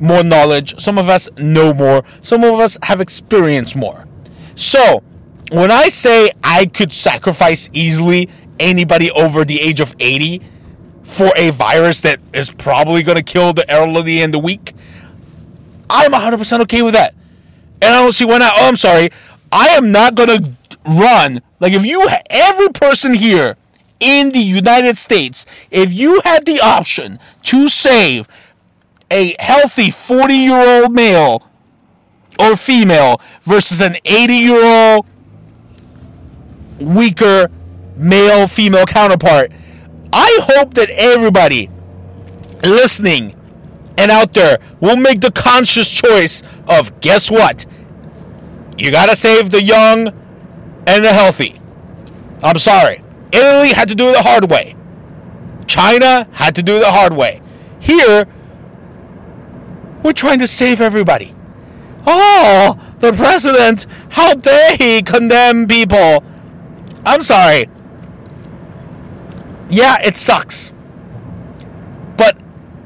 more 0.00 0.22
knowledge, 0.22 0.80
some 0.80 0.96
of 0.96 1.08
us 1.08 1.28
know 1.36 1.74
more, 1.74 2.02
some 2.22 2.44
of 2.44 2.54
us 2.60 2.78
have 2.82 3.00
experienced 3.00 3.76
more. 3.76 4.06
So, 4.54 5.02
when 5.52 5.70
I 5.70 5.88
say 5.88 6.30
I 6.42 6.66
could 6.66 6.92
sacrifice 6.92 7.68
easily 7.72 8.30
anybody 8.58 9.10
over 9.10 9.44
the 9.44 9.60
age 9.60 9.80
of 9.80 9.94
80 10.00 10.40
for 11.10 11.32
a 11.36 11.50
virus 11.50 12.00
that 12.02 12.20
is 12.32 12.50
probably 12.50 13.02
going 13.02 13.16
to 13.16 13.22
kill 13.22 13.52
the 13.52 13.68
elderly 13.68 14.22
and 14.22 14.32
the 14.32 14.38
weak, 14.38 14.74
I'm 15.90 16.12
100% 16.12 16.60
okay 16.60 16.82
with 16.82 16.94
that. 16.94 17.14
And 17.82 17.92
I 17.92 18.02
don't 18.02 18.12
see 18.12 18.24
why 18.24 18.38
not. 18.38 18.52
Oh, 18.56 18.68
I'm 18.68 18.76
sorry. 18.76 19.10
I 19.50 19.68
am 19.70 19.90
not 19.90 20.14
going 20.14 20.28
to 20.28 20.56
run. 20.86 21.42
Like, 21.58 21.72
if 21.72 21.84
you, 21.84 22.08
every 22.30 22.68
person 22.68 23.14
here 23.14 23.56
in 23.98 24.30
the 24.30 24.38
United 24.38 24.96
States, 24.96 25.44
if 25.70 25.92
you 25.92 26.20
had 26.24 26.46
the 26.46 26.60
option 26.60 27.18
to 27.44 27.68
save 27.68 28.28
a 29.10 29.34
healthy 29.40 29.90
40 29.90 30.32
year 30.32 30.82
old 30.82 30.92
male 30.92 31.44
or 32.38 32.56
female 32.56 33.20
versus 33.42 33.80
an 33.80 33.96
80 34.04 34.32
year 34.34 34.94
old 34.94 35.06
weaker 36.78 37.50
male 37.96 38.46
female 38.46 38.86
counterpart. 38.86 39.52
I 40.12 40.40
hope 40.42 40.74
that 40.74 40.90
everybody 40.90 41.70
listening 42.62 43.34
and 43.96 44.10
out 44.10 44.34
there 44.34 44.58
will 44.80 44.96
make 44.96 45.20
the 45.20 45.30
conscious 45.30 45.88
choice 45.88 46.42
of 46.66 47.00
guess 47.00 47.30
what? 47.30 47.66
You 48.76 48.90
got 48.90 49.06
to 49.06 49.16
save 49.16 49.50
the 49.50 49.62
young 49.62 50.08
and 50.86 51.04
the 51.04 51.12
healthy. 51.12 51.60
I'm 52.42 52.58
sorry. 52.58 53.02
Italy 53.32 53.72
had 53.72 53.88
to 53.88 53.94
do 53.94 54.08
it 54.08 54.12
the 54.12 54.22
hard 54.22 54.50
way. 54.50 54.74
China 55.66 56.26
had 56.32 56.54
to 56.56 56.62
do 56.62 56.76
it 56.76 56.80
the 56.80 56.90
hard 56.90 57.12
way. 57.12 57.42
Here, 57.78 58.26
we're 60.02 60.12
trying 60.12 60.38
to 60.40 60.46
save 60.46 60.80
everybody. 60.80 61.34
Oh, 62.06 62.80
the 63.00 63.12
president, 63.12 63.86
how 64.10 64.34
dare 64.34 64.76
he 64.76 65.02
condemn 65.02 65.68
people? 65.68 66.24
I'm 67.04 67.22
sorry. 67.22 67.66
Yeah, 69.70 70.00
it 70.02 70.16
sucks. 70.16 70.72
But 72.16 72.36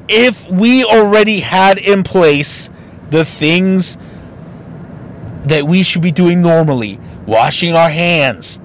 if 0.07 0.47
we 0.49 0.83
already 0.83 1.39
had 1.39 1.77
in 1.77 2.03
place 2.03 2.69
the 3.09 3.25
things 3.25 3.97
that 5.45 5.63
we 5.63 5.83
should 5.83 6.01
be 6.01 6.11
doing 6.11 6.41
normally, 6.41 6.99
washing 7.25 7.73
our 7.73 7.89
hands, 7.89 8.59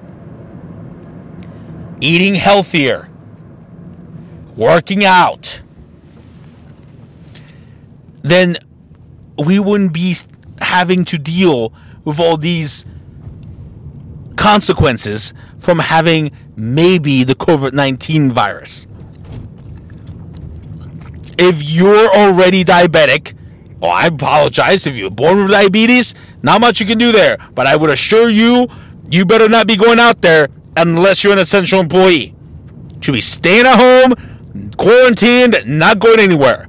eating 1.99 2.35
healthier, 2.35 3.09
working 4.55 5.03
out, 5.03 5.61
then 8.21 8.57
we 9.43 9.59
wouldn't 9.59 9.93
be 9.93 10.15
having 10.59 11.05
to 11.05 11.17
deal 11.17 11.73
with 12.03 12.19
all 12.19 12.37
these 12.37 12.85
consequences 14.35 15.33
from 15.59 15.79
having 15.79 16.31
maybe 16.61 17.23
the 17.23 17.33
COVID 17.33 17.73
19 17.73 18.31
virus. 18.31 18.85
If 21.39 21.63
you're 21.63 22.07
already 22.15 22.63
diabetic, 22.63 23.33
oh, 23.81 23.89
I 23.89 24.05
apologize. 24.05 24.85
If 24.85 24.93
you're 24.93 25.09
born 25.09 25.41
with 25.41 25.51
diabetes, 25.51 26.13
not 26.43 26.61
much 26.61 26.79
you 26.79 26.85
can 26.85 26.99
do 26.99 27.11
there. 27.11 27.37
But 27.55 27.65
I 27.65 27.75
would 27.75 27.89
assure 27.89 28.29
you, 28.29 28.67
you 29.09 29.25
better 29.25 29.49
not 29.49 29.65
be 29.65 29.75
going 29.75 29.99
out 29.99 30.21
there 30.21 30.49
unless 30.77 31.23
you're 31.23 31.33
an 31.33 31.39
essential 31.39 31.79
employee. 31.79 32.35
You 32.95 33.01
should 33.01 33.13
be 33.13 33.21
staying 33.21 33.65
at 33.65 33.79
home, 33.79 34.71
quarantined, 34.77 35.63
not 35.65 35.97
going 35.97 36.19
anywhere. 36.19 36.67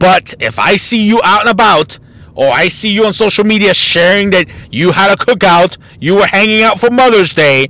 But 0.00 0.34
if 0.40 0.58
I 0.58 0.74
see 0.74 1.06
you 1.06 1.20
out 1.22 1.42
and 1.42 1.50
about, 1.50 2.00
or 2.36 2.50
I 2.50 2.68
see 2.68 2.90
you 2.90 3.06
on 3.06 3.12
social 3.12 3.44
media 3.44 3.74
sharing 3.74 4.30
that 4.30 4.46
you 4.70 4.92
had 4.92 5.10
a 5.10 5.16
cookout, 5.16 5.78
you 5.98 6.14
were 6.14 6.26
hanging 6.26 6.62
out 6.62 6.78
for 6.78 6.90
Mother's 6.90 7.34
Day, 7.34 7.68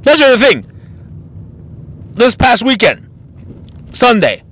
that's 0.00 0.18
the 0.18 0.26
other 0.26 0.44
thing. 0.44 0.70
This 2.12 2.34
past 2.34 2.64
weekend, 2.64 3.08
Sunday, 3.92 4.44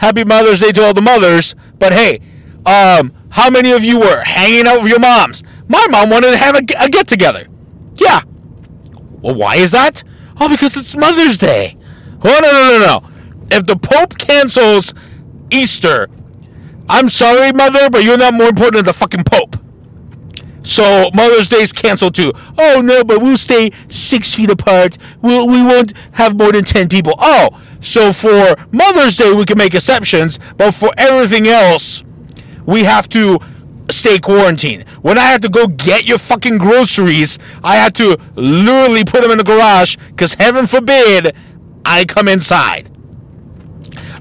Happy 0.00 0.24
Mother's 0.24 0.60
Day 0.60 0.72
to 0.72 0.84
all 0.84 0.94
the 0.94 1.02
mothers. 1.02 1.54
But 1.78 1.92
hey, 1.92 2.20
um, 2.64 3.12
how 3.30 3.50
many 3.50 3.72
of 3.72 3.84
you 3.84 3.98
were 3.98 4.22
hanging 4.24 4.66
out 4.66 4.82
with 4.82 4.90
your 4.90 4.98
moms? 4.98 5.42
My 5.68 5.84
mom 5.90 6.10
wanted 6.10 6.32
to 6.32 6.36
have 6.36 6.54
a, 6.54 6.62
a 6.78 6.88
get 6.88 7.06
together. 7.06 7.46
Yeah. 7.96 8.22
Well, 9.20 9.34
why 9.34 9.56
is 9.56 9.70
that? 9.72 10.02
Oh, 10.40 10.48
because 10.48 10.76
it's 10.76 10.96
Mother's 10.96 11.38
Day. 11.38 11.76
Oh, 12.22 12.38
no, 12.42 12.52
no, 12.52 12.78
no, 12.78 12.86
no. 12.86 13.46
If 13.50 13.66
the 13.66 13.76
Pope 13.76 14.18
cancels 14.18 14.92
Easter. 15.50 16.08
I'm 16.88 17.08
sorry, 17.08 17.52
mother, 17.52 17.90
but 17.90 18.04
you're 18.04 18.18
not 18.18 18.34
more 18.34 18.48
important 18.48 18.76
than 18.76 18.84
the 18.84 18.92
fucking 18.92 19.24
Pope. 19.24 19.56
So 20.62 21.10
Mother's 21.14 21.48
Day 21.48 21.62
is 21.62 21.72
canceled 21.72 22.16
too. 22.16 22.32
Oh 22.58 22.80
no, 22.84 23.04
but 23.04 23.20
we'll 23.20 23.38
stay 23.38 23.70
six 23.88 24.34
feet 24.34 24.50
apart. 24.50 24.98
We'll, 25.22 25.46
we 25.46 25.62
won't 25.62 25.92
have 26.12 26.36
more 26.36 26.50
than 26.50 26.64
ten 26.64 26.88
people. 26.88 27.14
Oh, 27.18 27.60
so 27.80 28.12
for 28.12 28.56
Mother's 28.72 29.16
Day 29.16 29.32
we 29.32 29.44
can 29.44 29.58
make 29.58 29.74
exceptions, 29.74 30.40
but 30.56 30.72
for 30.72 30.90
everything 30.98 31.46
else, 31.46 32.04
we 32.66 32.82
have 32.82 33.08
to 33.10 33.38
stay 33.92 34.18
quarantined. 34.18 34.88
When 35.02 35.18
I 35.18 35.22
had 35.22 35.42
to 35.42 35.48
go 35.48 35.68
get 35.68 36.04
your 36.04 36.18
fucking 36.18 36.58
groceries, 36.58 37.38
I 37.62 37.76
had 37.76 37.94
to 37.96 38.18
literally 38.34 39.04
put 39.04 39.22
them 39.22 39.30
in 39.30 39.38
the 39.38 39.44
garage 39.44 39.96
because 40.08 40.34
heaven 40.34 40.66
forbid 40.66 41.36
I 41.84 42.04
come 42.06 42.26
inside. 42.26 42.90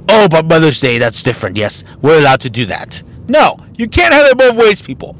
Oh, 0.07 0.27
but 0.29 0.45
Mother's 0.45 0.79
Day, 0.79 0.97
that's 0.97 1.23
different. 1.23 1.57
Yes, 1.57 1.83
we're 2.01 2.19
allowed 2.19 2.41
to 2.41 2.49
do 2.49 2.65
that. 2.67 3.01
No, 3.27 3.57
you 3.77 3.87
can't 3.87 4.13
have 4.13 4.27
it 4.27 4.37
both 4.37 4.55
ways, 4.55 4.81
people. 4.81 5.15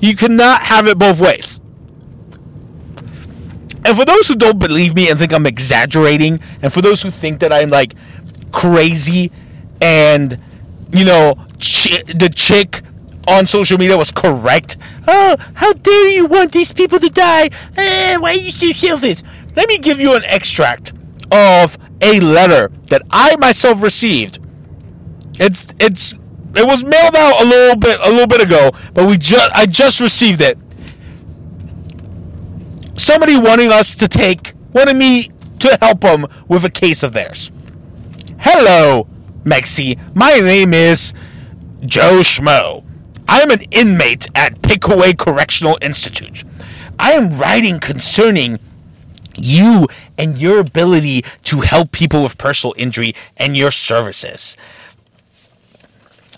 You 0.00 0.16
cannot 0.16 0.62
have 0.62 0.86
it 0.86 0.98
both 0.98 1.20
ways. 1.20 1.60
And 3.84 3.96
for 3.96 4.04
those 4.04 4.28
who 4.28 4.34
don't 4.36 4.58
believe 4.58 4.94
me 4.94 5.10
and 5.10 5.18
think 5.18 5.32
I'm 5.32 5.46
exaggerating, 5.46 6.40
and 6.62 6.72
for 6.72 6.80
those 6.80 7.02
who 7.02 7.10
think 7.10 7.40
that 7.40 7.52
I'm 7.52 7.70
like 7.70 7.94
crazy 8.52 9.30
and, 9.80 10.38
you 10.92 11.04
know, 11.04 11.34
ch- 11.58 12.04
the 12.06 12.30
chick 12.34 12.82
on 13.28 13.46
social 13.46 13.78
media 13.78 13.96
was 13.96 14.10
correct. 14.10 14.76
Oh, 15.06 15.36
how 15.54 15.72
dare 15.72 16.08
you 16.08 16.26
want 16.26 16.52
these 16.52 16.72
people 16.72 16.98
to 16.98 17.08
die? 17.08 17.50
Eh, 17.76 18.16
why 18.18 18.30
are 18.30 18.36
you 18.36 18.50
so 18.50 18.72
selfish? 18.72 19.22
Let 19.56 19.68
me 19.68 19.78
give 19.78 20.00
you 20.00 20.14
an 20.14 20.24
extract 20.24 20.92
of 21.30 21.78
a 22.00 22.20
letter 22.20 22.70
that 22.88 23.02
I 23.10 23.36
myself 23.36 23.82
received. 23.82 24.38
It's 25.38 25.74
it's 25.78 26.14
it 26.54 26.66
was 26.66 26.84
mailed 26.84 27.14
out 27.14 27.42
a 27.42 27.44
little 27.44 27.76
bit 27.76 28.00
a 28.02 28.10
little 28.10 28.26
bit 28.26 28.40
ago, 28.40 28.70
but 28.94 29.06
we 29.06 29.16
just 29.18 29.50
I 29.54 29.66
just 29.66 30.00
received 30.00 30.40
it. 30.40 30.58
Somebody 32.96 33.36
wanting 33.36 33.72
us 33.72 33.94
to 33.96 34.08
take 34.08 34.52
wanted 34.72 34.96
me 34.96 35.30
to 35.60 35.78
help 35.80 36.00
them 36.00 36.26
with 36.48 36.64
a 36.64 36.70
case 36.70 37.02
of 37.02 37.12
theirs. 37.12 37.50
Hello, 38.38 39.06
Mexi. 39.44 39.98
My 40.14 40.38
name 40.40 40.74
is 40.74 41.12
Joe 41.80 42.20
Schmo. 42.20 42.84
I 43.28 43.40
am 43.40 43.50
an 43.50 43.60
inmate 43.70 44.28
at 44.34 44.60
Pickaway 44.60 45.12
Correctional 45.12 45.78
Institute. 45.80 46.44
I 46.98 47.12
am 47.12 47.38
writing 47.38 47.78
concerning 47.78 48.58
you 49.36 49.88
and 50.18 50.38
your 50.38 50.58
ability 50.58 51.24
to 51.44 51.60
help 51.60 51.92
people 51.92 52.22
with 52.22 52.38
personal 52.38 52.74
injury 52.76 53.14
and 53.36 53.56
your 53.56 53.70
services. 53.70 54.56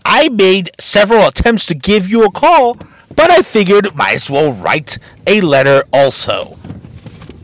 I 0.05 0.29
made 0.29 0.71
several 0.81 1.27
attempts 1.27 1.67
to 1.67 1.75
give 1.75 2.09
you 2.09 2.25
a 2.25 2.31
call, 2.31 2.77
but 3.15 3.31
I 3.31 3.43
figured 3.43 3.95
might 3.95 4.15
as 4.15 4.31
well 4.31 4.53
write 4.53 4.99
a 5.27 5.41
letter 5.41 5.85
also. 5.93 6.59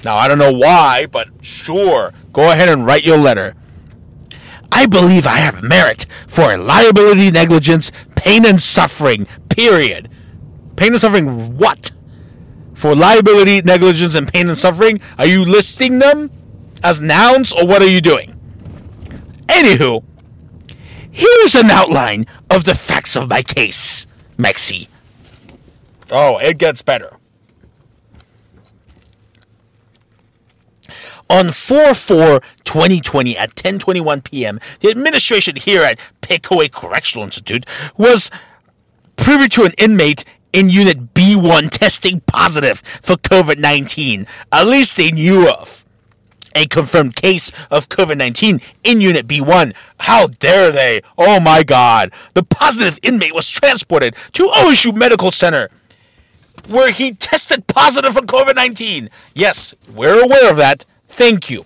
Now, 0.05 0.17
I 0.17 0.29
don't 0.29 0.39
know 0.39 0.53
why, 0.53 1.07
but 1.07 1.29
sure, 1.41 2.13
go 2.33 2.51
ahead 2.51 2.69
and 2.69 2.87
write 2.87 3.05
your 3.05 3.19
letter. 3.19 3.55
I 4.71 4.87
believe 4.87 5.27
I 5.27 5.39
have 5.39 5.63
merit 5.63 6.07
for 6.27 6.57
liability, 6.57 7.31
negligence, 7.31 7.91
pain, 8.15 8.45
and 8.45 8.61
suffering, 8.61 9.27
period. 9.49 10.09
Pain 10.77 10.93
and 10.93 11.01
suffering, 11.01 11.57
what? 11.57 11.91
For 12.79 12.95
liability, 12.95 13.61
negligence, 13.63 14.15
and 14.15 14.33
pain 14.33 14.49
and 14.49 14.57
suffering? 14.57 15.01
Are 15.19 15.27
you 15.27 15.45
listing 15.45 15.99
them 15.99 16.31
as 16.85 17.01
nouns 17.01 17.53
or 17.53 17.67
what 17.67 17.83
are 17.83 17.89
you 17.89 18.01
doing? 18.01 18.39
Anywho, 19.49 20.05
here's 21.11 21.57
an 21.57 21.71
outline 21.71 22.25
of 22.49 22.65
the 22.65 22.77
facts 22.77 23.17
of 23.17 23.29
my 23.29 23.43
case, 23.43 24.07
Mexi. 24.37 24.87
Oh, 26.13 26.39
it 26.39 26.59
gets 26.59 26.81
better. 26.83 27.17
On 31.29 31.51
4 31.51 31.95
4 31.95 32.41
2020 32.63 33.37
at 33.37 33.57
10:21 33.57 34.23
p.m., 34.23 34.61
the 34.81 34.89
administration 34.89 35.57
here 35.57 35.83
at 35.83 35.99
Pickaway 36.21 36.69
Correctional 36.69 37.25
Institute 37.25 37.67
was 37.97 38.31
privy 39.17 39.49
to 39.49 39.65
an 39.65 39.73
inmate 39.77 40.25
in 40.53 40.69
Unit 40.69 41.15
B1 41.15 41.71
testing 41.71 42.21
positive 42.21 42.81
for 43.01 43.17
COVID 43.17 43.59
19. 43.59 44.27
At 44.53 44.67
least 44.67 44.97
they 44.97 45.11
knew 45.11 45.49
of. 45.49 45.85
A 46.55 46.67
confirmed 46.67 47.15
case 47.15 47.53
of 47.71 47.89
COVID 47.89 48.17
19 48.17 48.61
in 48.83 49.01
Unit 49.01 49.29
B1. 49.29 49.75
How 50.01 50.29
dare 50.29 50.73
they? 50.73 51.03
Oh 51.17 51.39
my 51.41 51.63
god. 51.63 52.13
The 52.35 52.43
positive 52.43 52.99
inmate 53.03 53.35
was 53.35 53.49
transported 53.49 54.17
to 54.33 54.49
OSU 54.49 54.95
Medical 54.95 55.31
Center 55.31 55.71
where 56.67 56.91
he 56.91 57.13
tested 57.13 57.67
positive 57.67 58.15
for 58.15 58.23
COVID 58.23 58.57
19. 58.57 59.11
Yes, 59.35 59.75
we're 59.95 60.23
aware 60.23 60.51
of 60.51 60.57
that. 60.57 60.85
Thank 61.09 61.51
you 61.51 61.65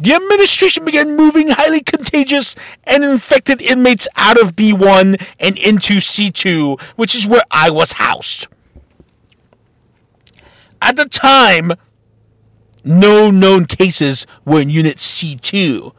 the 0.00 0.12
administration 0.12 0.84
began 0.84 1.16
moving 1.16 1.48
highly 1.48 1.80
contagious 1.80 2.56
and 2.84 3.04
infected 3.04 3.60
inmates 3.62 4.08
out 4.16 4.40
of 4.40 4.56
B1 4.56 5.20
and 5.38 5.58
into 5.58 5.94
C2, 5.94 6.80
which 6.96 7.14
is 7.14 7.26
where 7.26 7.44
I 7.50 7.70
was 7.70 7.92
housed. 7.92 8.48
At 10.82 10.96
the 10.96 11.06
time, 11.06 11.72
no 12.84 13.30
known 13.30 13.64
cases 13.66 14.26
were 14.44 14.60
in 14.60 14.68
Unit 14.68 14.98
C2. 14.98 15.94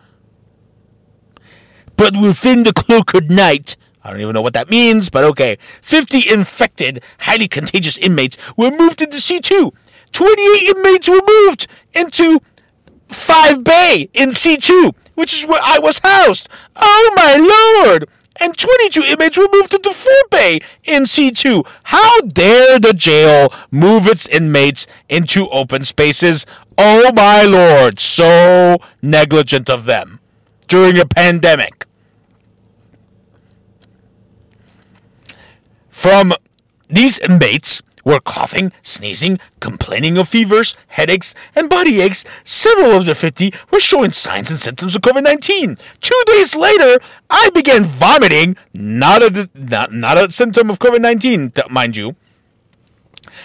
But 1.98 2.18
within 2.18 2.64
the 2.64 2.74
cloaked 2.74 3.30
night, 3.30 3.78
I 4.04 4.12
don't 4.12 4.22
even 4.22 4.34
know 4.34 4.42
what 4.42 4.54
that 4.54 4.70
means, 4.70 5.10
but 5.10 5.24
okay, 5.24 5.58
50 5.82 6.30
infected, 6.30 7.02
highly 7.22 7.48
contagious 7.48 7.98
inmates 7.98 8.38
were 8.56 8.70
moved 8.70 9.02
into 9.02 9.18
C2. 9.18 9.74
28 10.12 10.76
inmates 10.76 11.10
were 11.10 11.22
moved 11.28 11.68
into 11.94 12.40
5 13.10 13.64
Bay 13.64 14.10
in 14.14 14.30
C2, 14.30 14.94
which 15.16 15.34
is 15.34 15.46
where 15.46 15.62
I 15.64 15.80
was 15.80 16.00
housed. 16.00 16.50
Oh 16.76 17.14
my 17.16 17.84
lord! 17.86 18.10
and 18.38 18.58
22 18.58 19.04
inmates 19.04 19.38
were 19.38 19.48
moved 19.52 19.72
to 19.72 19.78
the 19.78 19.94
Fort 19.94 20.30
Bay 20.30 20.60
in 20.84 21.04
C2. 21.04 21.66
How 21.84 22.22
dare 22.22 22.80
the 22.80 22.94
jail 22.94 23.54
move 23.72 24.08
its 24.08 24.28
inmates 24.28 24.88
into 25.10 25.48
open 25.50 25.86
spaces? 25.86 26.46
Oh 26.78 27.12
my 27.16 27.44
lord, 27.44 28.00
so 28.00 28.78
negligent 29.02 29.70
of 29.70 29.86
them 29.86 30.20
during 30.68 31.00
a 31.00 31.06
pandemic. 31.06 31.86
From 35.90 36.34
these 36.90 37.18
inmates 37.20 37.82
were 38.06 38.20
coughing, 38.22 38.72
sneezing, 38.84 39.40
complaining 39.60 40.18
of 40.18 40.30
fevers, 40.30 40.78
headaches, 40.90 41.36
and 41.56 41.70
body 41.70 42.00
aches. 42.00 42.24
Several 42.46 42.92
of 42.92 43.06
the 43.06 43.16
50 43.16 43.54
were 43.72 43.80
showing 43.80 44.14
signs 44.14 44.50
and 44.50 44.60
symptoms 44.60 44.96
of 44.96 45.02
COVID 45.02 45.24
19. 45.24 45.78
Two 46.00 46.24
days 46.28 46.56
later, 46.56 47.00
I 47.30 47.50
began 47.54 47.84
vomiting, 47.84 48.56
not 48.74 49.24
a, 49.24 49.50
not, 49.54 49.92
not 49.92 50.18
a 50.18 50.32
symptom 50.32 50.70
of 50.70 50.80
COVID 50.80 51.02
19, 51.02 51.52
mind 51.70 51.98
you. 51.98 52.16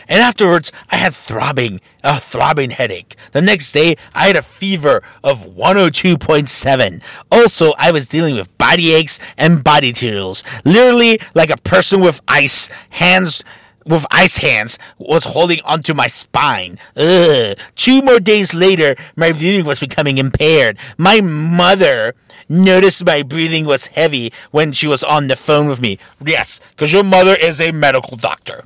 And 0.08 0.20
afterwards, 0.20 0.72
I 0.90 0.96
had 0.96 1.14
throbbing, 1.14 1.80
a 2.02 2.20
throbbing 2.20 2.70
headache. 2.70 3.16
The 3.32 3.42
next 3.42 3.72
day, 3.72 3.96
I 4.14 4.28
had 4.28 4.36
a 4.36 4.42
fever 4.42 5.02
of 5.22 5.46
102.7. 5.46 7.02
Also, 7.30 7.72
I 7.78 7.90
was 7.90 8.06
dealing 8.06 8.34
with 8.34 8.56
body 8.58 8.92
aches 8.92 9.20
and 9.36 9.62
body 9.62 9.92
tingles, 9.92 10.42
literally 10.64 11.20
like 11.34 11.50
a 11.50 11.56
person 11.56 12.00
with 12.00 12.20
ice, 12.28 12.68
hands 12.90 13.44
with 13.86 14.06
ice 14.10 14.38
hands 14.38 14.78
was 14.98 15.24
holding 15.24 15.60
onto 15.62 15.94
my 15.94 16.06
spine. 16.06 16.78
Ugh. 16.96 17.56
Two 17.74 18.02
more 18.02 18.20
days 18.20 18.54
later, 18.54 18.96
my 19.16 19.32
breathing 19.32 19.64
was 19.64 19.80
becoming 19.80 20.18
impaired. 20.18 20.78
My 20.98 21.20
mother 21.20 22.14
noticed 22.48 23.04
my 23.04 23.22
breathing 23.22 23.64
was 23.64 23.86
heavy 23.86 24.32
when 24.50 24.72
she 24.72 24.86
was 24.86 25.02
on 25.02 25.28
the 25.28 25.36
phone 25.36 25.68
with 25.68 25.80
me. 25.80 25.98
Yes, 26.24 26.60
because 26.70 26.92
your 26.92 27.04
mother 27.04 27.34
is 27.34 27.60
a 27.60 27.72
medical 27.72 28.16
doctor. 28.16 28.62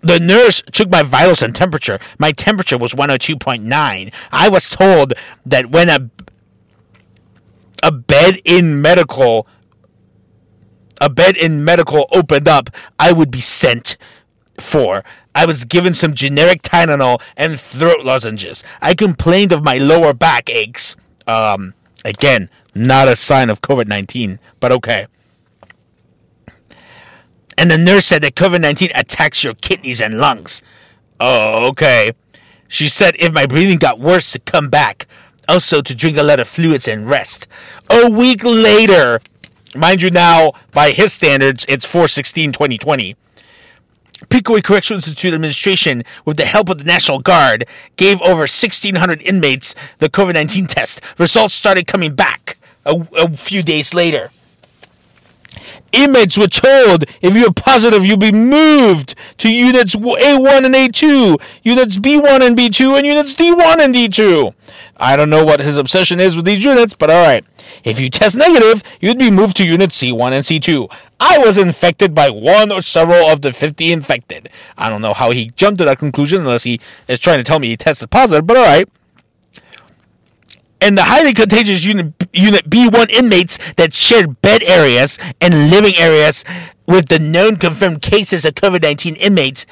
The 0.00 0.20
nurse 0.20 0.62
took 0.70 0.90
my 0.90 1.02
vitals 1.02 1.42
and 1.42 1.54
temperature. 1.54 1.98
My 2.18 2.32
temperature 2.32 2.76
was 2.76 2.92
102.9. 2.92 4.12
I 4.32 4.48
was 4.50 4.68
told 4.68 5.14
that 5.46 5.70
when 5.70 5.88
a 5.88 6.10
a 7.82 7.92
bed 7.92 8.40
in 8.46 8.80
medical 8.80 9.46
a 11.04 11.10
bed 11.10 11.36
in 11.36 11.62
medical 11.62 12.06
opened 12.12 12.48
up, 12.48 12.70
I 12.98 13.12
would 13.12 13.30
be 13.30 13.42
sent 13.42 13.98
for. 14.58 15.04
I 15.34 15.44
was 15.44 15.66
given 15.66 15.92
some 15.92 16.14
generic 16.14 16.62
Tylenol 16.62 17.20
and 17.36 17.60
throat 17.60 18.00
lozenges. 18.00 18.64
I 18.80 18.94
complained 18.94 19.52
of 19.52 19.62
my 19.62 19.76
lower 19.76 20.14
back 20.14 20.48
aches. 20.48 20.96
Um, 21.26 21.74
again, 22.06 22.48
not 22.74 23.06
a 23.06 23.16
sign 23.16 23.50
of 23.50 23.60
COVID 23.60 23.86
19, 23.86 24.38
but 24.60 24.72
okay. 24.72 25.06
And 27.58 27.70
the 27.70 27.76
nurse 27.76 28.06
said 28.06 28.22
that 28.22 28.34
COVID 28.34 28.62
19 28.62 28.90
attacks 28.94 29.44
your 29.44 29.54
kidneys 29.54 30.00
and 30.00 30.16
lungs. 30.16 30.62
Oh, 31.20 31.68
okay. 31.68 32.12
She 32.66 32.88
said 32.88 33.14
if 33.18 33.30
my 33.30 33.44
breathing 33.44 33.78
got 33.78 34.00
worse, 34.00 34.32
to 34.32 34.38
come 34.38 34.70
back. 34.70 35.06
Also, 35.46 35.82
to 35.82 35.94
drink 35.94 36.16
a 36.16 36.22
lot 36.22 36.40
of 36.40 36.48
fluids 36.48 36.88
and 36.88 37.06
rest. 37.06 37.46
A 37.90 38.10
week 38.10 38.42
later, 38.42 39.20
Mind 39.74 40.02
you, 40.02 40.10
now, 40.10 40.52
by 40.70 40.90
his 40.90 41.12
standards, 41.12 41.66
it's 41.68 41.84
416 41.84 42.52
2020. 42.52 43.16
Pickaway 44.28 44.60
Correctional 44.60 44.98
Institute 44.98 45.34
administration, 45.34 46.04
with 46.24 46.36
the 46.36 46.44
help 46.44 46.68
of 46.68 46.78
the 46.78 46.84
National 46.84 47.18
Guard, 47.18 47.66
gave 47.96 48.20
over 48.22 48.42
1,600 48.42 49.20
inmates 49.22 49.74
the 49.98 50.08
COVID 50.08 50.34
19 50.34 50.66
test. 50.68 51.00
Results 51.18 51.54
started 51.54 51.86
coming 51.86 52.14
back 52.14 52.56
a, 52.86 53.06
a 53.16 53.28
few 53.30 53.62
days 53.62 53.92
later. 53.92 54.30
Inmates 55.92 56.36
were 56.36 56.48
told 56.48 57.04
if 57.20 57.34
you're 57.34 57.52
positive, 57.52 58.04
you'll 58.04 58.16
be 58.16 58.32
moved 58.32 59.14
to 59.38 59.54
units 59.54 59.94
A1 59.94 60.64
and 60.64 60.74
A2, 60.74 61.40
units 61.62 61.98
B1 61.98 62.46
and 62.46 62.56
B2, 62.56 62.98
and 62.98 63.06
units 63.06 63.34
D1 63.34 63.78
and 63.78 63.94
D2. 63.94 64.54
I 64.96 65.16
don't 65.16 65.30
know 65.30 65.44
what 65.44 65.60
his 65.60 65.76
obsession 65.76 66.20
is 66.20 66.36
with 66.36 66.44
these 66.44 66.64
units, 66.64 66.94
but 66.94 67.10
alright. 67.10 67.44
If 67.82 67.98
you 67.98 68.10
test 68.10 68.36
negative, 68.36 68.82
you'd 69.00 69.18
be 69.18 69.30
moved 69.30 69.56
to 69.58 69.66
unit 69.66 69.90
C1 69.90 70.32
and 70.32 70.44
C2. 70.44 70.92
I 71.20 71.38
was 71.38 71.58
infected 71.58 72.14
by 72.14 72.30
one 72.30 72.70
or 72.70 72.82
several 72.82 73.28
of 73.28 73.42
the 73.42 73.52
50 73.52 73.92
infected. 73.92 74.48
I 74.76 74.88
don't 74.88 75.02
know 75.02 75.14
how 75.14 75.30
he 75.30 75.50
jumped 75.50 75.78
to 75.78 75.84
that 75.84 75.98
conclusion 75.98 76.40
unless 76.40 76.64
he 76.64 76.80
is 77.08 77.18
trying 77.18 77.38
to 77.38 77.44
tell 77.44 77.58
me 77.58 77.68
he 77.68 77.76
tested 77.76 78.10
positive, 78.10 78.46
but 78.46 78.56
alright 78.56 78.88
and 80.84 80.98
the 80.98 81.02
highly 81.04 81.32
contagious 81.32 81.84
unit, 81.84 82.12
unit 82.36 82.68
B1 82.68 83.10
inmates 83.10 83.58
that 83.76 83.92
shared 83.92 84.40
bed 84.42 84.62
areas 84.62 85.18
and 85.40 85.70
living 85.70 85.96
areas 85.96 86.44
with 86.86 87.08
the 87.08 87.18
known 87.18 87.56
confirmed 87.56 88.02
cases 88.02 88.44
of 88.44 88.54
COVID 88.54 88.82
19 88.82 89.16
inmates. 89.16 89.66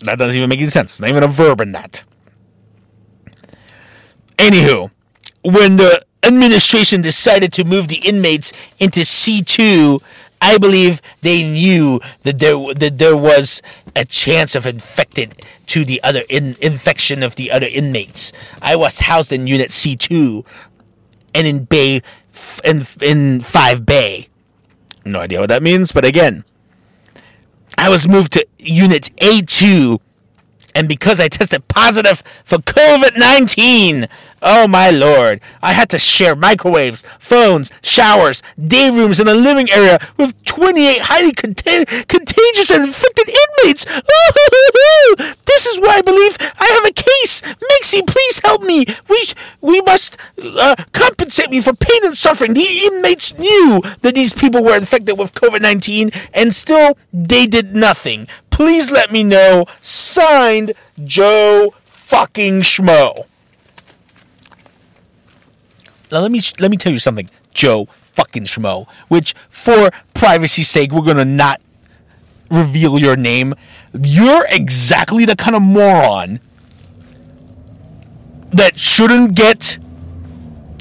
That 0.00 0.18
doesn't 0.18 0.36
even 0.36 0.48
make 0.48 0.60
any 0.60 0.68
sense. 0.68 1.00
Not 1.00 1.10
even 1.10 1.22
a 1.22 1.28
verb 1.28 1.60
in 1.60 1.72
that. 1.72 2.02
Anywho, 4.36 4.90
when 5.42 5.76
the 5.76 6.04
administration 6.22 7.02
decided 7.02 7.52
to 7.54 7.64
move 7.64 7.88
the 7.88 7.96
inmates 7.96 8.52
into 8.78 9.00
C2, 9.00 10.02
I 10.40 10.58
believe 10.58 11.00
they 11.22 11.42
knew 11.42 12.00
that 12.22 12.38
there 12.38 12.56
that 12.74 12.98
there 12.98 13.16
was 13.16 13.62
a 13.94 14.04
chance 14.04 14.54
of 14.54 14.66
infected 14.66 15.42
to 15.66 15.84
the 15.84 16.02
other 16.02 16.22
in, 16.28 16.56
infection 16.60 17.22
of 17.22 17.36
the 17.36 17.50
other 17.50 17.66
inmates. 17.66 18.32
I 18.60 18.76
was 18.76 19.00
housed 19.00 19.32
in 19.32 19.46
Unit 19.46 19.72
C 19.72 19.96
two, 19.96 20.44
and 21.34 21.46
in 21.46 21.64
Bay 21.64 22.02
in 22.64 22.86
in 23.00 23.40
Five 23.40 23.86
Bay. 23.86 24.28
No 25.04 25.20
idea 25.20 25.40
what 25.40 25.48
that 25.48 25.62
means, 25.62 25.92
but 25.92 26.04
again, 26.04 26.44
I 27.78 27.88
was 27.88 28.08
moved 28.08 28.32
to 28.32 28.46
Unit 28.58 29.10
A 29.18 29.42
two, 29.42 30.00
and 30.76 30.88
because 30.88 31.18
I 31.18 31.28
tested 31.28 31.66
positive 31.68 32.22
for 32.44 32.58
COVID 32.58 33.16
19. 33.16 34.08
Oh 34.42 34.68
my 34.68 34.90
lord, 34.90 35.40
I 35.62 35.72
had 35.72 35.88
to 35.90 35.98
share 35.98 36.36
microwaves, 36.36 37.02
phones, 37.18 37.70
showers, 37.82 38.42
day 38.64 38.90
rooms, 38.90 39.18
in 39.18 39.26
the 39.26 39.34
living 39.34 39.70
area 39.70 39.98
with 40.18 40.44
28 40.44 40.98
highly 41.00 41.32
cont- 41.32 41.64
contagious 42.06 42.70
and 42.70 42.84
infected 42.84 43.30
inmates. 43.30 43.84
this 45.46 45.66
is 45.66 45.80
where 45.80 45.96
I 45.96 46.02
believe 46.02 46.36
I 46.40 46.66
have 46.66 46.84
a 46.84 46.92
case. 46.92 47.40
Mexi, 47.40 48.06
please 48.06 48.40
help 48.40 48.62
me. 48.62 48.84
We 49.08 49.24
we 49.62 49.80
must 49.80 50.18
uh, 50.40 50.76
compensate 50.92 51.50
me 51.50 51.62
for 51.62 51.72
pain 51.72 52.04
and 52.04 52.16
suffering. 52.16 52.52
The 52.52 52.90
inmates 52.92 53.36
knew 53.38 53.80
that 54.02 54.14
these 54.14 54.34
people 54.34 54.62
were 54.62 54.76
infected 54.76 55.18
with 55.18 55.32
COVID 55.32 55.62
19 55.62 56.10
and 56.34 56.54
still 56.54 56.98
they 57.12 57.46
did 57.46 57.74
nothing. 57.74 58.28
Please 58.56 58.90
let 58.90 59.12
me 59.12 59.22
know. 59.22 59.66
Signed, 59.82 60.72
Joe 61.04 61.74
fucking 61.84 62.62
Schmo. 62.62 63.26
Now 66.10 66.20
let 66.20 66.30
me 66.30 66.40
let 66.58 66.70
me 66.70 66.78
tell 66.78 66.90
you 66.90 66.98
something, 66.98 67.28
Joe 67.52 67.84
fucking 68.14 68.44
Schmo. 68.44 68.88
Which, 69.08 69.34
for 69.50 69.90
privacy's 70.14 70.70
sake, 70.70 70.90
we're 70.90 71.02
gonna 71.02 71.26
not 71.26 71.60
reveal 72.50 72.98
your 72.98 73.14
name. 73.14 73.52
You're 73.92 74.46
exactly 74.48 75.26
the 75.26 75.36
kind 75.36 75.54
of 75.54 75.60
moron 75.60 76.40
that 78.54 78.78
shouldn't 78.78 79.34
get 79.34 79.78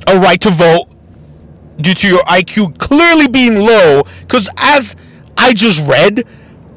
a 0.07 0.17
right 0.17 0.39
to 0.39 0.49
vote 0.49 0.87
due 1.81 1.93
to 1.93 2.07
your 2.07 2.23
IQ 2.23 2.77
clearly 2.77 3.27
being 3.27 3.55
low. 3.55 4.03
Because 4.21 4.47
as 4.55 4.95
I 5.37 5.51
just 5.51 5.85
read, 5.85 6.23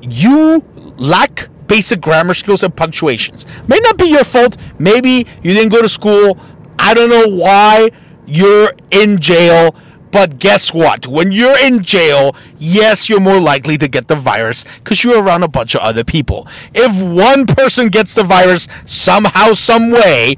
you 0.03 0.65
lack 0.99 1.49
basic 1.67 2.01
grammar 2.01 2.35
skills 2.35 2.63
and 2.63 2.75
punctuations. 2.75 3.47
May 3.67 3.79
not 3.81 3.99
be 3.99 4.07
your 4.07 4.25
fault. 4.25 4.57
Maybe 4.79 5.27
you 5.43 5.55
didn't 5.55 5.71
go 5.71 5.83
to 5.83 5.89
school. 5.89 6.39
I 6.79 6.95
don't 6.95 7.11
know 7.11 7.29
why 7.29 7.91
you're 8.27 8.73
in 8.91 9.19
jail. 9.21 9.75
But 10.11 10.39
guess 10.39 10.73
what? 10.73 11.07
When 11.07 11.33
you're 11.33 11.59
in 11.59 11.83
jail, 11.83 12.35
yes, 12.59 13.11
you're 13.11 13.21
more 13.21 13.41
likely 13.41 13.77
to 13.79 13.89
get 13.89 14.09
the 14.09 14.17
virus 14.17 14.65
because 14.77 15.05
you're 15.05 15.23
around 15.23 15.43
a 15.43 15.49
bunch 15.49 15.75
of 15.75 15.83
other 15.83 16.03
people. 16.03 16.49
If 16.75 16.97
one 17.03 17.47
person 17.47 17.89
gets 17.89 18.15
the 18.15 18.25
virus 18.25 18.69
somehow, 18.87 19.53
some 19.53 19.91
way, 19.91 20.37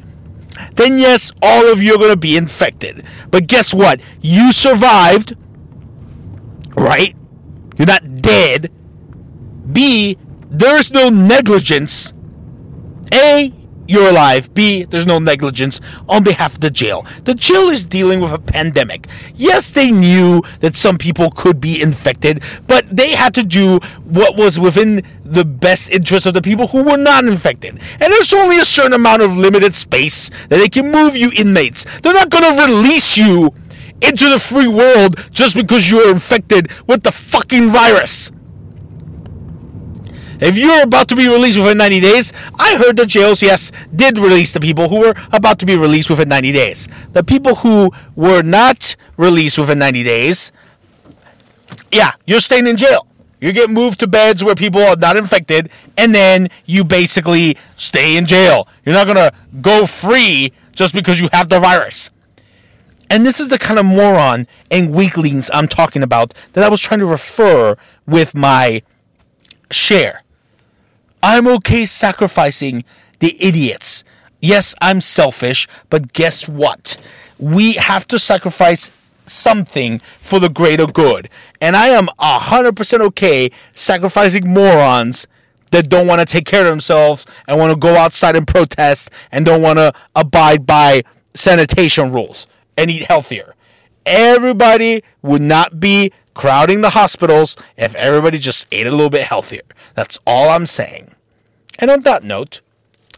then 0.74 0.98
yes, 0.98 1.30
all 1.40 1.70
of 1.70 1.80
you 1.80 1.94
are 1.94 1.98
going 1.98 2.10
to 2.10 2.16
be 2.16 2.36
infected. 2.36 3.04
But 3.30 3.46
guess 3.46 3.72
what? 3.72 4.00
You 4.20 4.50
survived, 4.50 5.36
right? 6.76 7.14
You're 7.78 7.86
not 7.86 8.16
dead. 8.16 8.72
B, 9.72 10.18
there's 10.50 10.92
no 10.92 11.08
negligence. 11.08 12.12
A, 13.12 13.52
you're 13.90 14.08
alive. 14.08 14.54
B, 14.54 14.84
there's 14.84 15.06
no 15.06 15.18
negligence 15.18 15.80
on 16.08 16.22
behalf 16.22 16.54
of 16.54 16.60
the 16.60 16.70
jail. 16.70 17.04
The 17.24 17.34
jail 17.34 17.68
is 17.68 17.84
dealing 17.86 18.20
with 18.20 18.32
a 18.32 18.38
pandemic. 18.38 19.08
Yes, 19.34 19.72
they 19.72 19.90
knew 19.90 20.42
that 20.60 20.76
some 20.76 20.96
people 20.96 21.30
could 21.32 21.60
be 21.60 21.82
infected, 21.82 22.42
but 22.68 22.88
they 22.88 23.12
had 23.12 23.34
to 23.34 23.42
do 23.42 23.80
what 24.04 24.36
was 24.36 24.60
within 24.60 25.02
the 25.24 25.44
best 25.44 25.90
interest 25.90 26.26
of 26.26 26.34
the 26.34 26.42
people 26.42 26.68
who 26.68 26.84
were 26.84 26.96
not 26.96 27.24
infected. 27.24 27.80
And 27.98 28.12
there's 28.12 28.32
only 28.32 28.58
a 28.58 28.64
certain 28.64 28.92
amount 28.92 29.22
of 29.22 29.36
limited 29.36 29.74
space 29.74 30.30
that 30.48 30.58
they 30.58 30.68
can 30.68 30.92
move 30.92 31.16
you 31.16 31.30
inmates. 31.36 31.84
They're 32.00 32.14
not 32.14 32.30
going 32.30 32.44
to 32.44 32.64
release 32.64 33.16
you 33.16 33.52
into 34.02 34.28
the 34.28 34.38
free 34.38 34.68
world 34.68 35.16
just 35.30 35.56
because 35.56 35.90
you're 35.90 36.10
infected 36.10 36.70
with 36.86 37.02
the 37.02 37.12
fucking 37.12 37.70
virus. 37.70 38.30
If 40.40 40.56
you're 40.56 40.82
about 40.82 41.08
to 41.08 41.16
be 41.16 41.28
released 41.28 41.58
within 41.58 41.78
90 41.78 42.00
days, 42.00 42.32
I 42.58 42.76
heard 42.76 42.96
jails, 43.06 43.42
yes, 43.42 43.72
did 43.94 44.16
release 44.16 44.52
the 44.52 44.60
people 44.60 44.88
who 44.88 45.00
were 45.00 45.14
about 45.32 45.58
to 45.58 45.66
be 45.66 45.76
released 45.76 46.08
within 46.08 46.28
90 46.28 46.52
days. 46.52 46.88
The 47.12 47.22
people 47.22 47.56
who 47.56 47.90
were 48.16 48.42
not 48.42 48.96
released 49.16 49.58
within 49.58 49.78
90 49.78 50.02
days, 50.02 50.52
yeah, 51.92 52.12
you're 52.26 52.40
staying 52.40 52.66
in 52.66 52.76
jail. 52.76 53.06
You 53.40 53.52
get 53.52 53.70
moved 53.70 54.00
to 54.00 54.06
beds 54.06 54.44
where 54.44 54.54
people 54.54 54.82
are 54.82 54.96
not 54.96 55.16
infected, 55.16 55.70
and 55.96 56.14
then 56.14 56.48
you 56.66 56.84
basically 56.84 57.56
stay 57.76 58.16
in 58.16 58.26
jail. 58.26 58.68
You're 58.84 58.94
not 58.94 59.06
gonna 59.06 59.32
go 59.60 59.86
free 59.86 60.52
just 60.72 60.94
because 60.94 61.20
you 61.20 61.28
have 61.32 61.48
the 61.48 61.60
virus. 61.60 62.10
And 63.10 63.26
this 63.26 63.40
is 63.40 63.48
the 63.48 63.58
kind 63.58 63.78
of 63.78 63.86
moron 63.86 64.46
and 64.70 64.94
weaklings 64.94 65.50
I'm 65.52 65.68
talking 65.68 66.02
about 66.02 66.32
that 66.52 66.62
I 66.62 66.68
was 66.68 66.80
trying 66.80 67.00
to 67.00 67.06
refer 67.06 67.76
with 68.06 68.34
my 68.34 68.82
share. 69.70 70.22
I'm 71.22 71.46
okay 71.48 71.86
sacrificing 71.86 72.84
the 73.18 73.36
idiots. 73.42 74.04
Yes, 74.40 74.74
I'm 74.80 75.00
selfish, 75.00 75.68
but 75.90 76.12
guess 76.12 76.48
what? 76.48 76.96
We 77.38 77.74
have 77.74 78.06
to 78.08 78.18
sacrifice 78.18 78.90
something 79.26 79.98
for 79.98 80.38
the 80.38 80.48
greater 80.48 80.86
good. 80.86 81.28
And 81.60 81.76
I 81.76 81.88
am 81.88 82.08
100% 82.18 83.00
okay 83.00 83.50
sacrificing 83.74 84.52
morons 84.52 85.26
that 85.70 85.88
don't 85.88 86.06
want 86.06 86.20
to 86.20 86.26
take 86.26 86.46
care 86.46 86.62
of 86.62 86.66
themselves 86.68 87.26
and 87.46 87.58
want 87.58 87.70
to 87.70 87.78
go 87.78 87.96
outside 87.96 88.34
and 88.34 88.46
protest 88.46 89.10
and 89.30 89.44
don't 89.44 89.62
want 89.62 89.78
to 89.78 89.92
abide 90.16 90.66
by 90.66 91.02
sanitation 91.34 92.12
rules 92.12 92.46
and 92.76 92.90
eat 92.90 93.06
healthier. 93.06 93.54
Everybody 94.06 95.04
would 95.22 95.42
not 95.42 95.78
be 95.78 96.12
crowding 96.40 96.80
the 96.80 96.88
hospitals 96.88 97.54
if 97.76 97.94
everybody 97.96 98.38
just 98.38 98.66
ate 98.72 98.86
a 98.86 98.90
little 98.90 99.10
bit 99.10 99.24
healthier. 99.24 99.60
That's 99.94 100.18
all 100.26 100.48
I'm 100.48 100.64
saying. 100.64 101.10
And 101.78 101.90
on 101.90 102.00
that 102.00 102.24
note, 102.24 102.62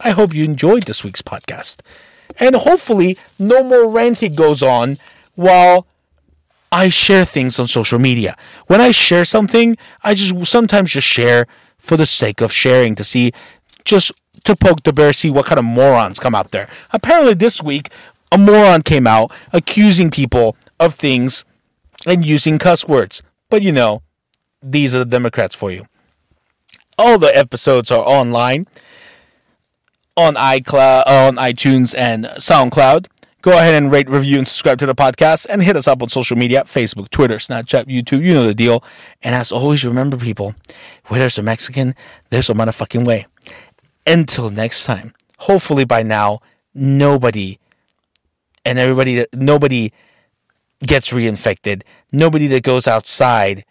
I 0.01 0.09
hope 0.09 0.33
you 0.33 0.43
enjoyed 0.43 0.83
this 0.83 1.05
week's 1.05 1.21
podcast. 1.21 1.79
And 2.37 2.53
hopefully, 2.53 3.17
no 3.39 3.63
more 3.63 3.87
ranting 3.87 4.35
goes 4.35 4.61
on 4.61 4.97
while 5.35 5.87
I 6.69 6.89
share 6.89 7.23
things 7.23 7.57
on 7.59 7.67
social 7.67 7.97
media. 7.97 8.35
When 8.67 8.81
I 8.81 8.91
share 8.91 9.23
something, 9.23 9.77
I 10.03 10.15
just 10.15 10.51
sometimes 10.51 10.91
just 10.91 11.07
share 11.07 11.47
for 11.77 11.95
the 11.95 12.05
sake 12.05 12.41
of 12.41 12.51
sharing 12.51 12.93
to 12.95 13.05
see, 13.05 13.31
just 13.85 14.11
to 14.43 14.53
poke 14.53 14.83
the 14.83 14.91
bear, 14.91 15.13
see 15.13 15.29
what 15.29 15.45
kind 15.45 15.59
of 15.59 15.63
morons 15.63 16.19
come 16.19 16.35
out 16.35 16.51
there. 16.51 16.67
Apparently, 16.91 17.35
this 17.35 17.63
week, 17.63 17.89
a 18.33 18.37
moron 18.37 18.81
came 18.81 19.07
out 19.07 19.31
accusing 19.53 20.11
people 20.11 20.57
of 20.77 20.93
things 20.93 21.45
and 22.05 22.25
using 22.25 22.57
cuss 22.57 22.87
words. 22.87 23.23
But 23.49 23.61
you 23.61 23.71
know, 23.71 24.01
these 24.61 24.95
are 24.95 24.99
the 24.99 25.05
Democrats 25.05 25.55
for 25.55 25.71
you. 25.71 25.85
All 26.97 27.17
the 27.17 27.35
episodes 27.35 27.91
are 27.91 28.03
online 28.05 28.67
on 30.15 30.35
iCloud, 30.35 31.07
on 31.07 31.35
iTunes 31.37 31.95
and 31.97 32.25
SoundCloud. 32.25 33.07
Go 33.41 33.57
ahead 33.57 33.75
and 33.75 33.91
rate, 33.91 34.09
review, 34.09 34.37
and 34.37 34.47
subscribe 34.47 34.77
to 34.79 34.85
the 34.85 34.95
podcast, 34.95 35.47
and 35.49 35.61
hit 35.61 35.75
us 35.75 35.87
up 35.87 36.01
on 36.01 36.09
social 36.09 36.37
media: 36.37 36.63
Facebook, 36.63 37.09
Twitter, 37.09 37.37
Snapchat, 37.37 37.85
YouTube. 37.85 38.23
You 38.23 38.33
know 38.33 38.45
the 38.45 38.53
deal. 38.53 38.83
And 39.21 39.35
as 39.35 39.51
always, 39.51 39.83
remember, 39.83 40.15
people, 40.15 40.55
where 41.07 41.19
there's 41.19 41.37
a 41.37 41.43
Mexican, 41.43 41.93
there's 42.29 42.49
a 42.49 42.53
motherfucking 42.53 43.05
way. 43.05 43.25
Until 44.07 44.49
next 44.49 44.85
time. 44.85 45.13
Hopefully, 45.39 45.83
by 45.83 46.03
now, 46.03 46.39
nobody 46.73 47.59
and 48.65 48.79
everybody 48.79 49.25
nobody 49.33 49.91
gets 50.85 51.11
reinfected. 51.11 51.83
Nobody 52.11 52.47
that 52.47 52.63
goes 52.63 52.87
outside 52.87 53.65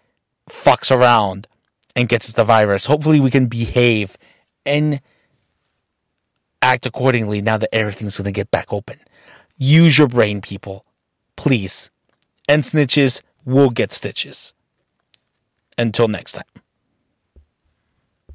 fucks 0.48 0.94
around 0.94 1.46
and 1.94 2.08
gets 2.08 2.32
the 2.32 2.44
virus. 2.44 2.86
Hopefully, 2.86 3.20
we 3.20 3.30
can 3.30 3.46
behave 3.46 4.16
and 4.64 5.00
act 6.62 6.86
accordingly 6.86 7.42
now 7.42 7.58
that 7.58 7.74
everything's 7.74 8.16
going 8.16 8.24
to 8.24 8.32
get 8.32 8.50
back 8.50 8.72
open. 8.72 8.98
Use 9.58 9.98
your 9.98 10.08
brain, 10.08 10.40
people. 10.40 10.84
Please. 11.36 11.90
And 12.48 12.62
snitches 12.62 13.20
will 13.44 13.70
get 13.70 13.92
stitches. 13.92 14.54
Until 15.76 16.08
next 16.08 16.32
time. 16.32 16.61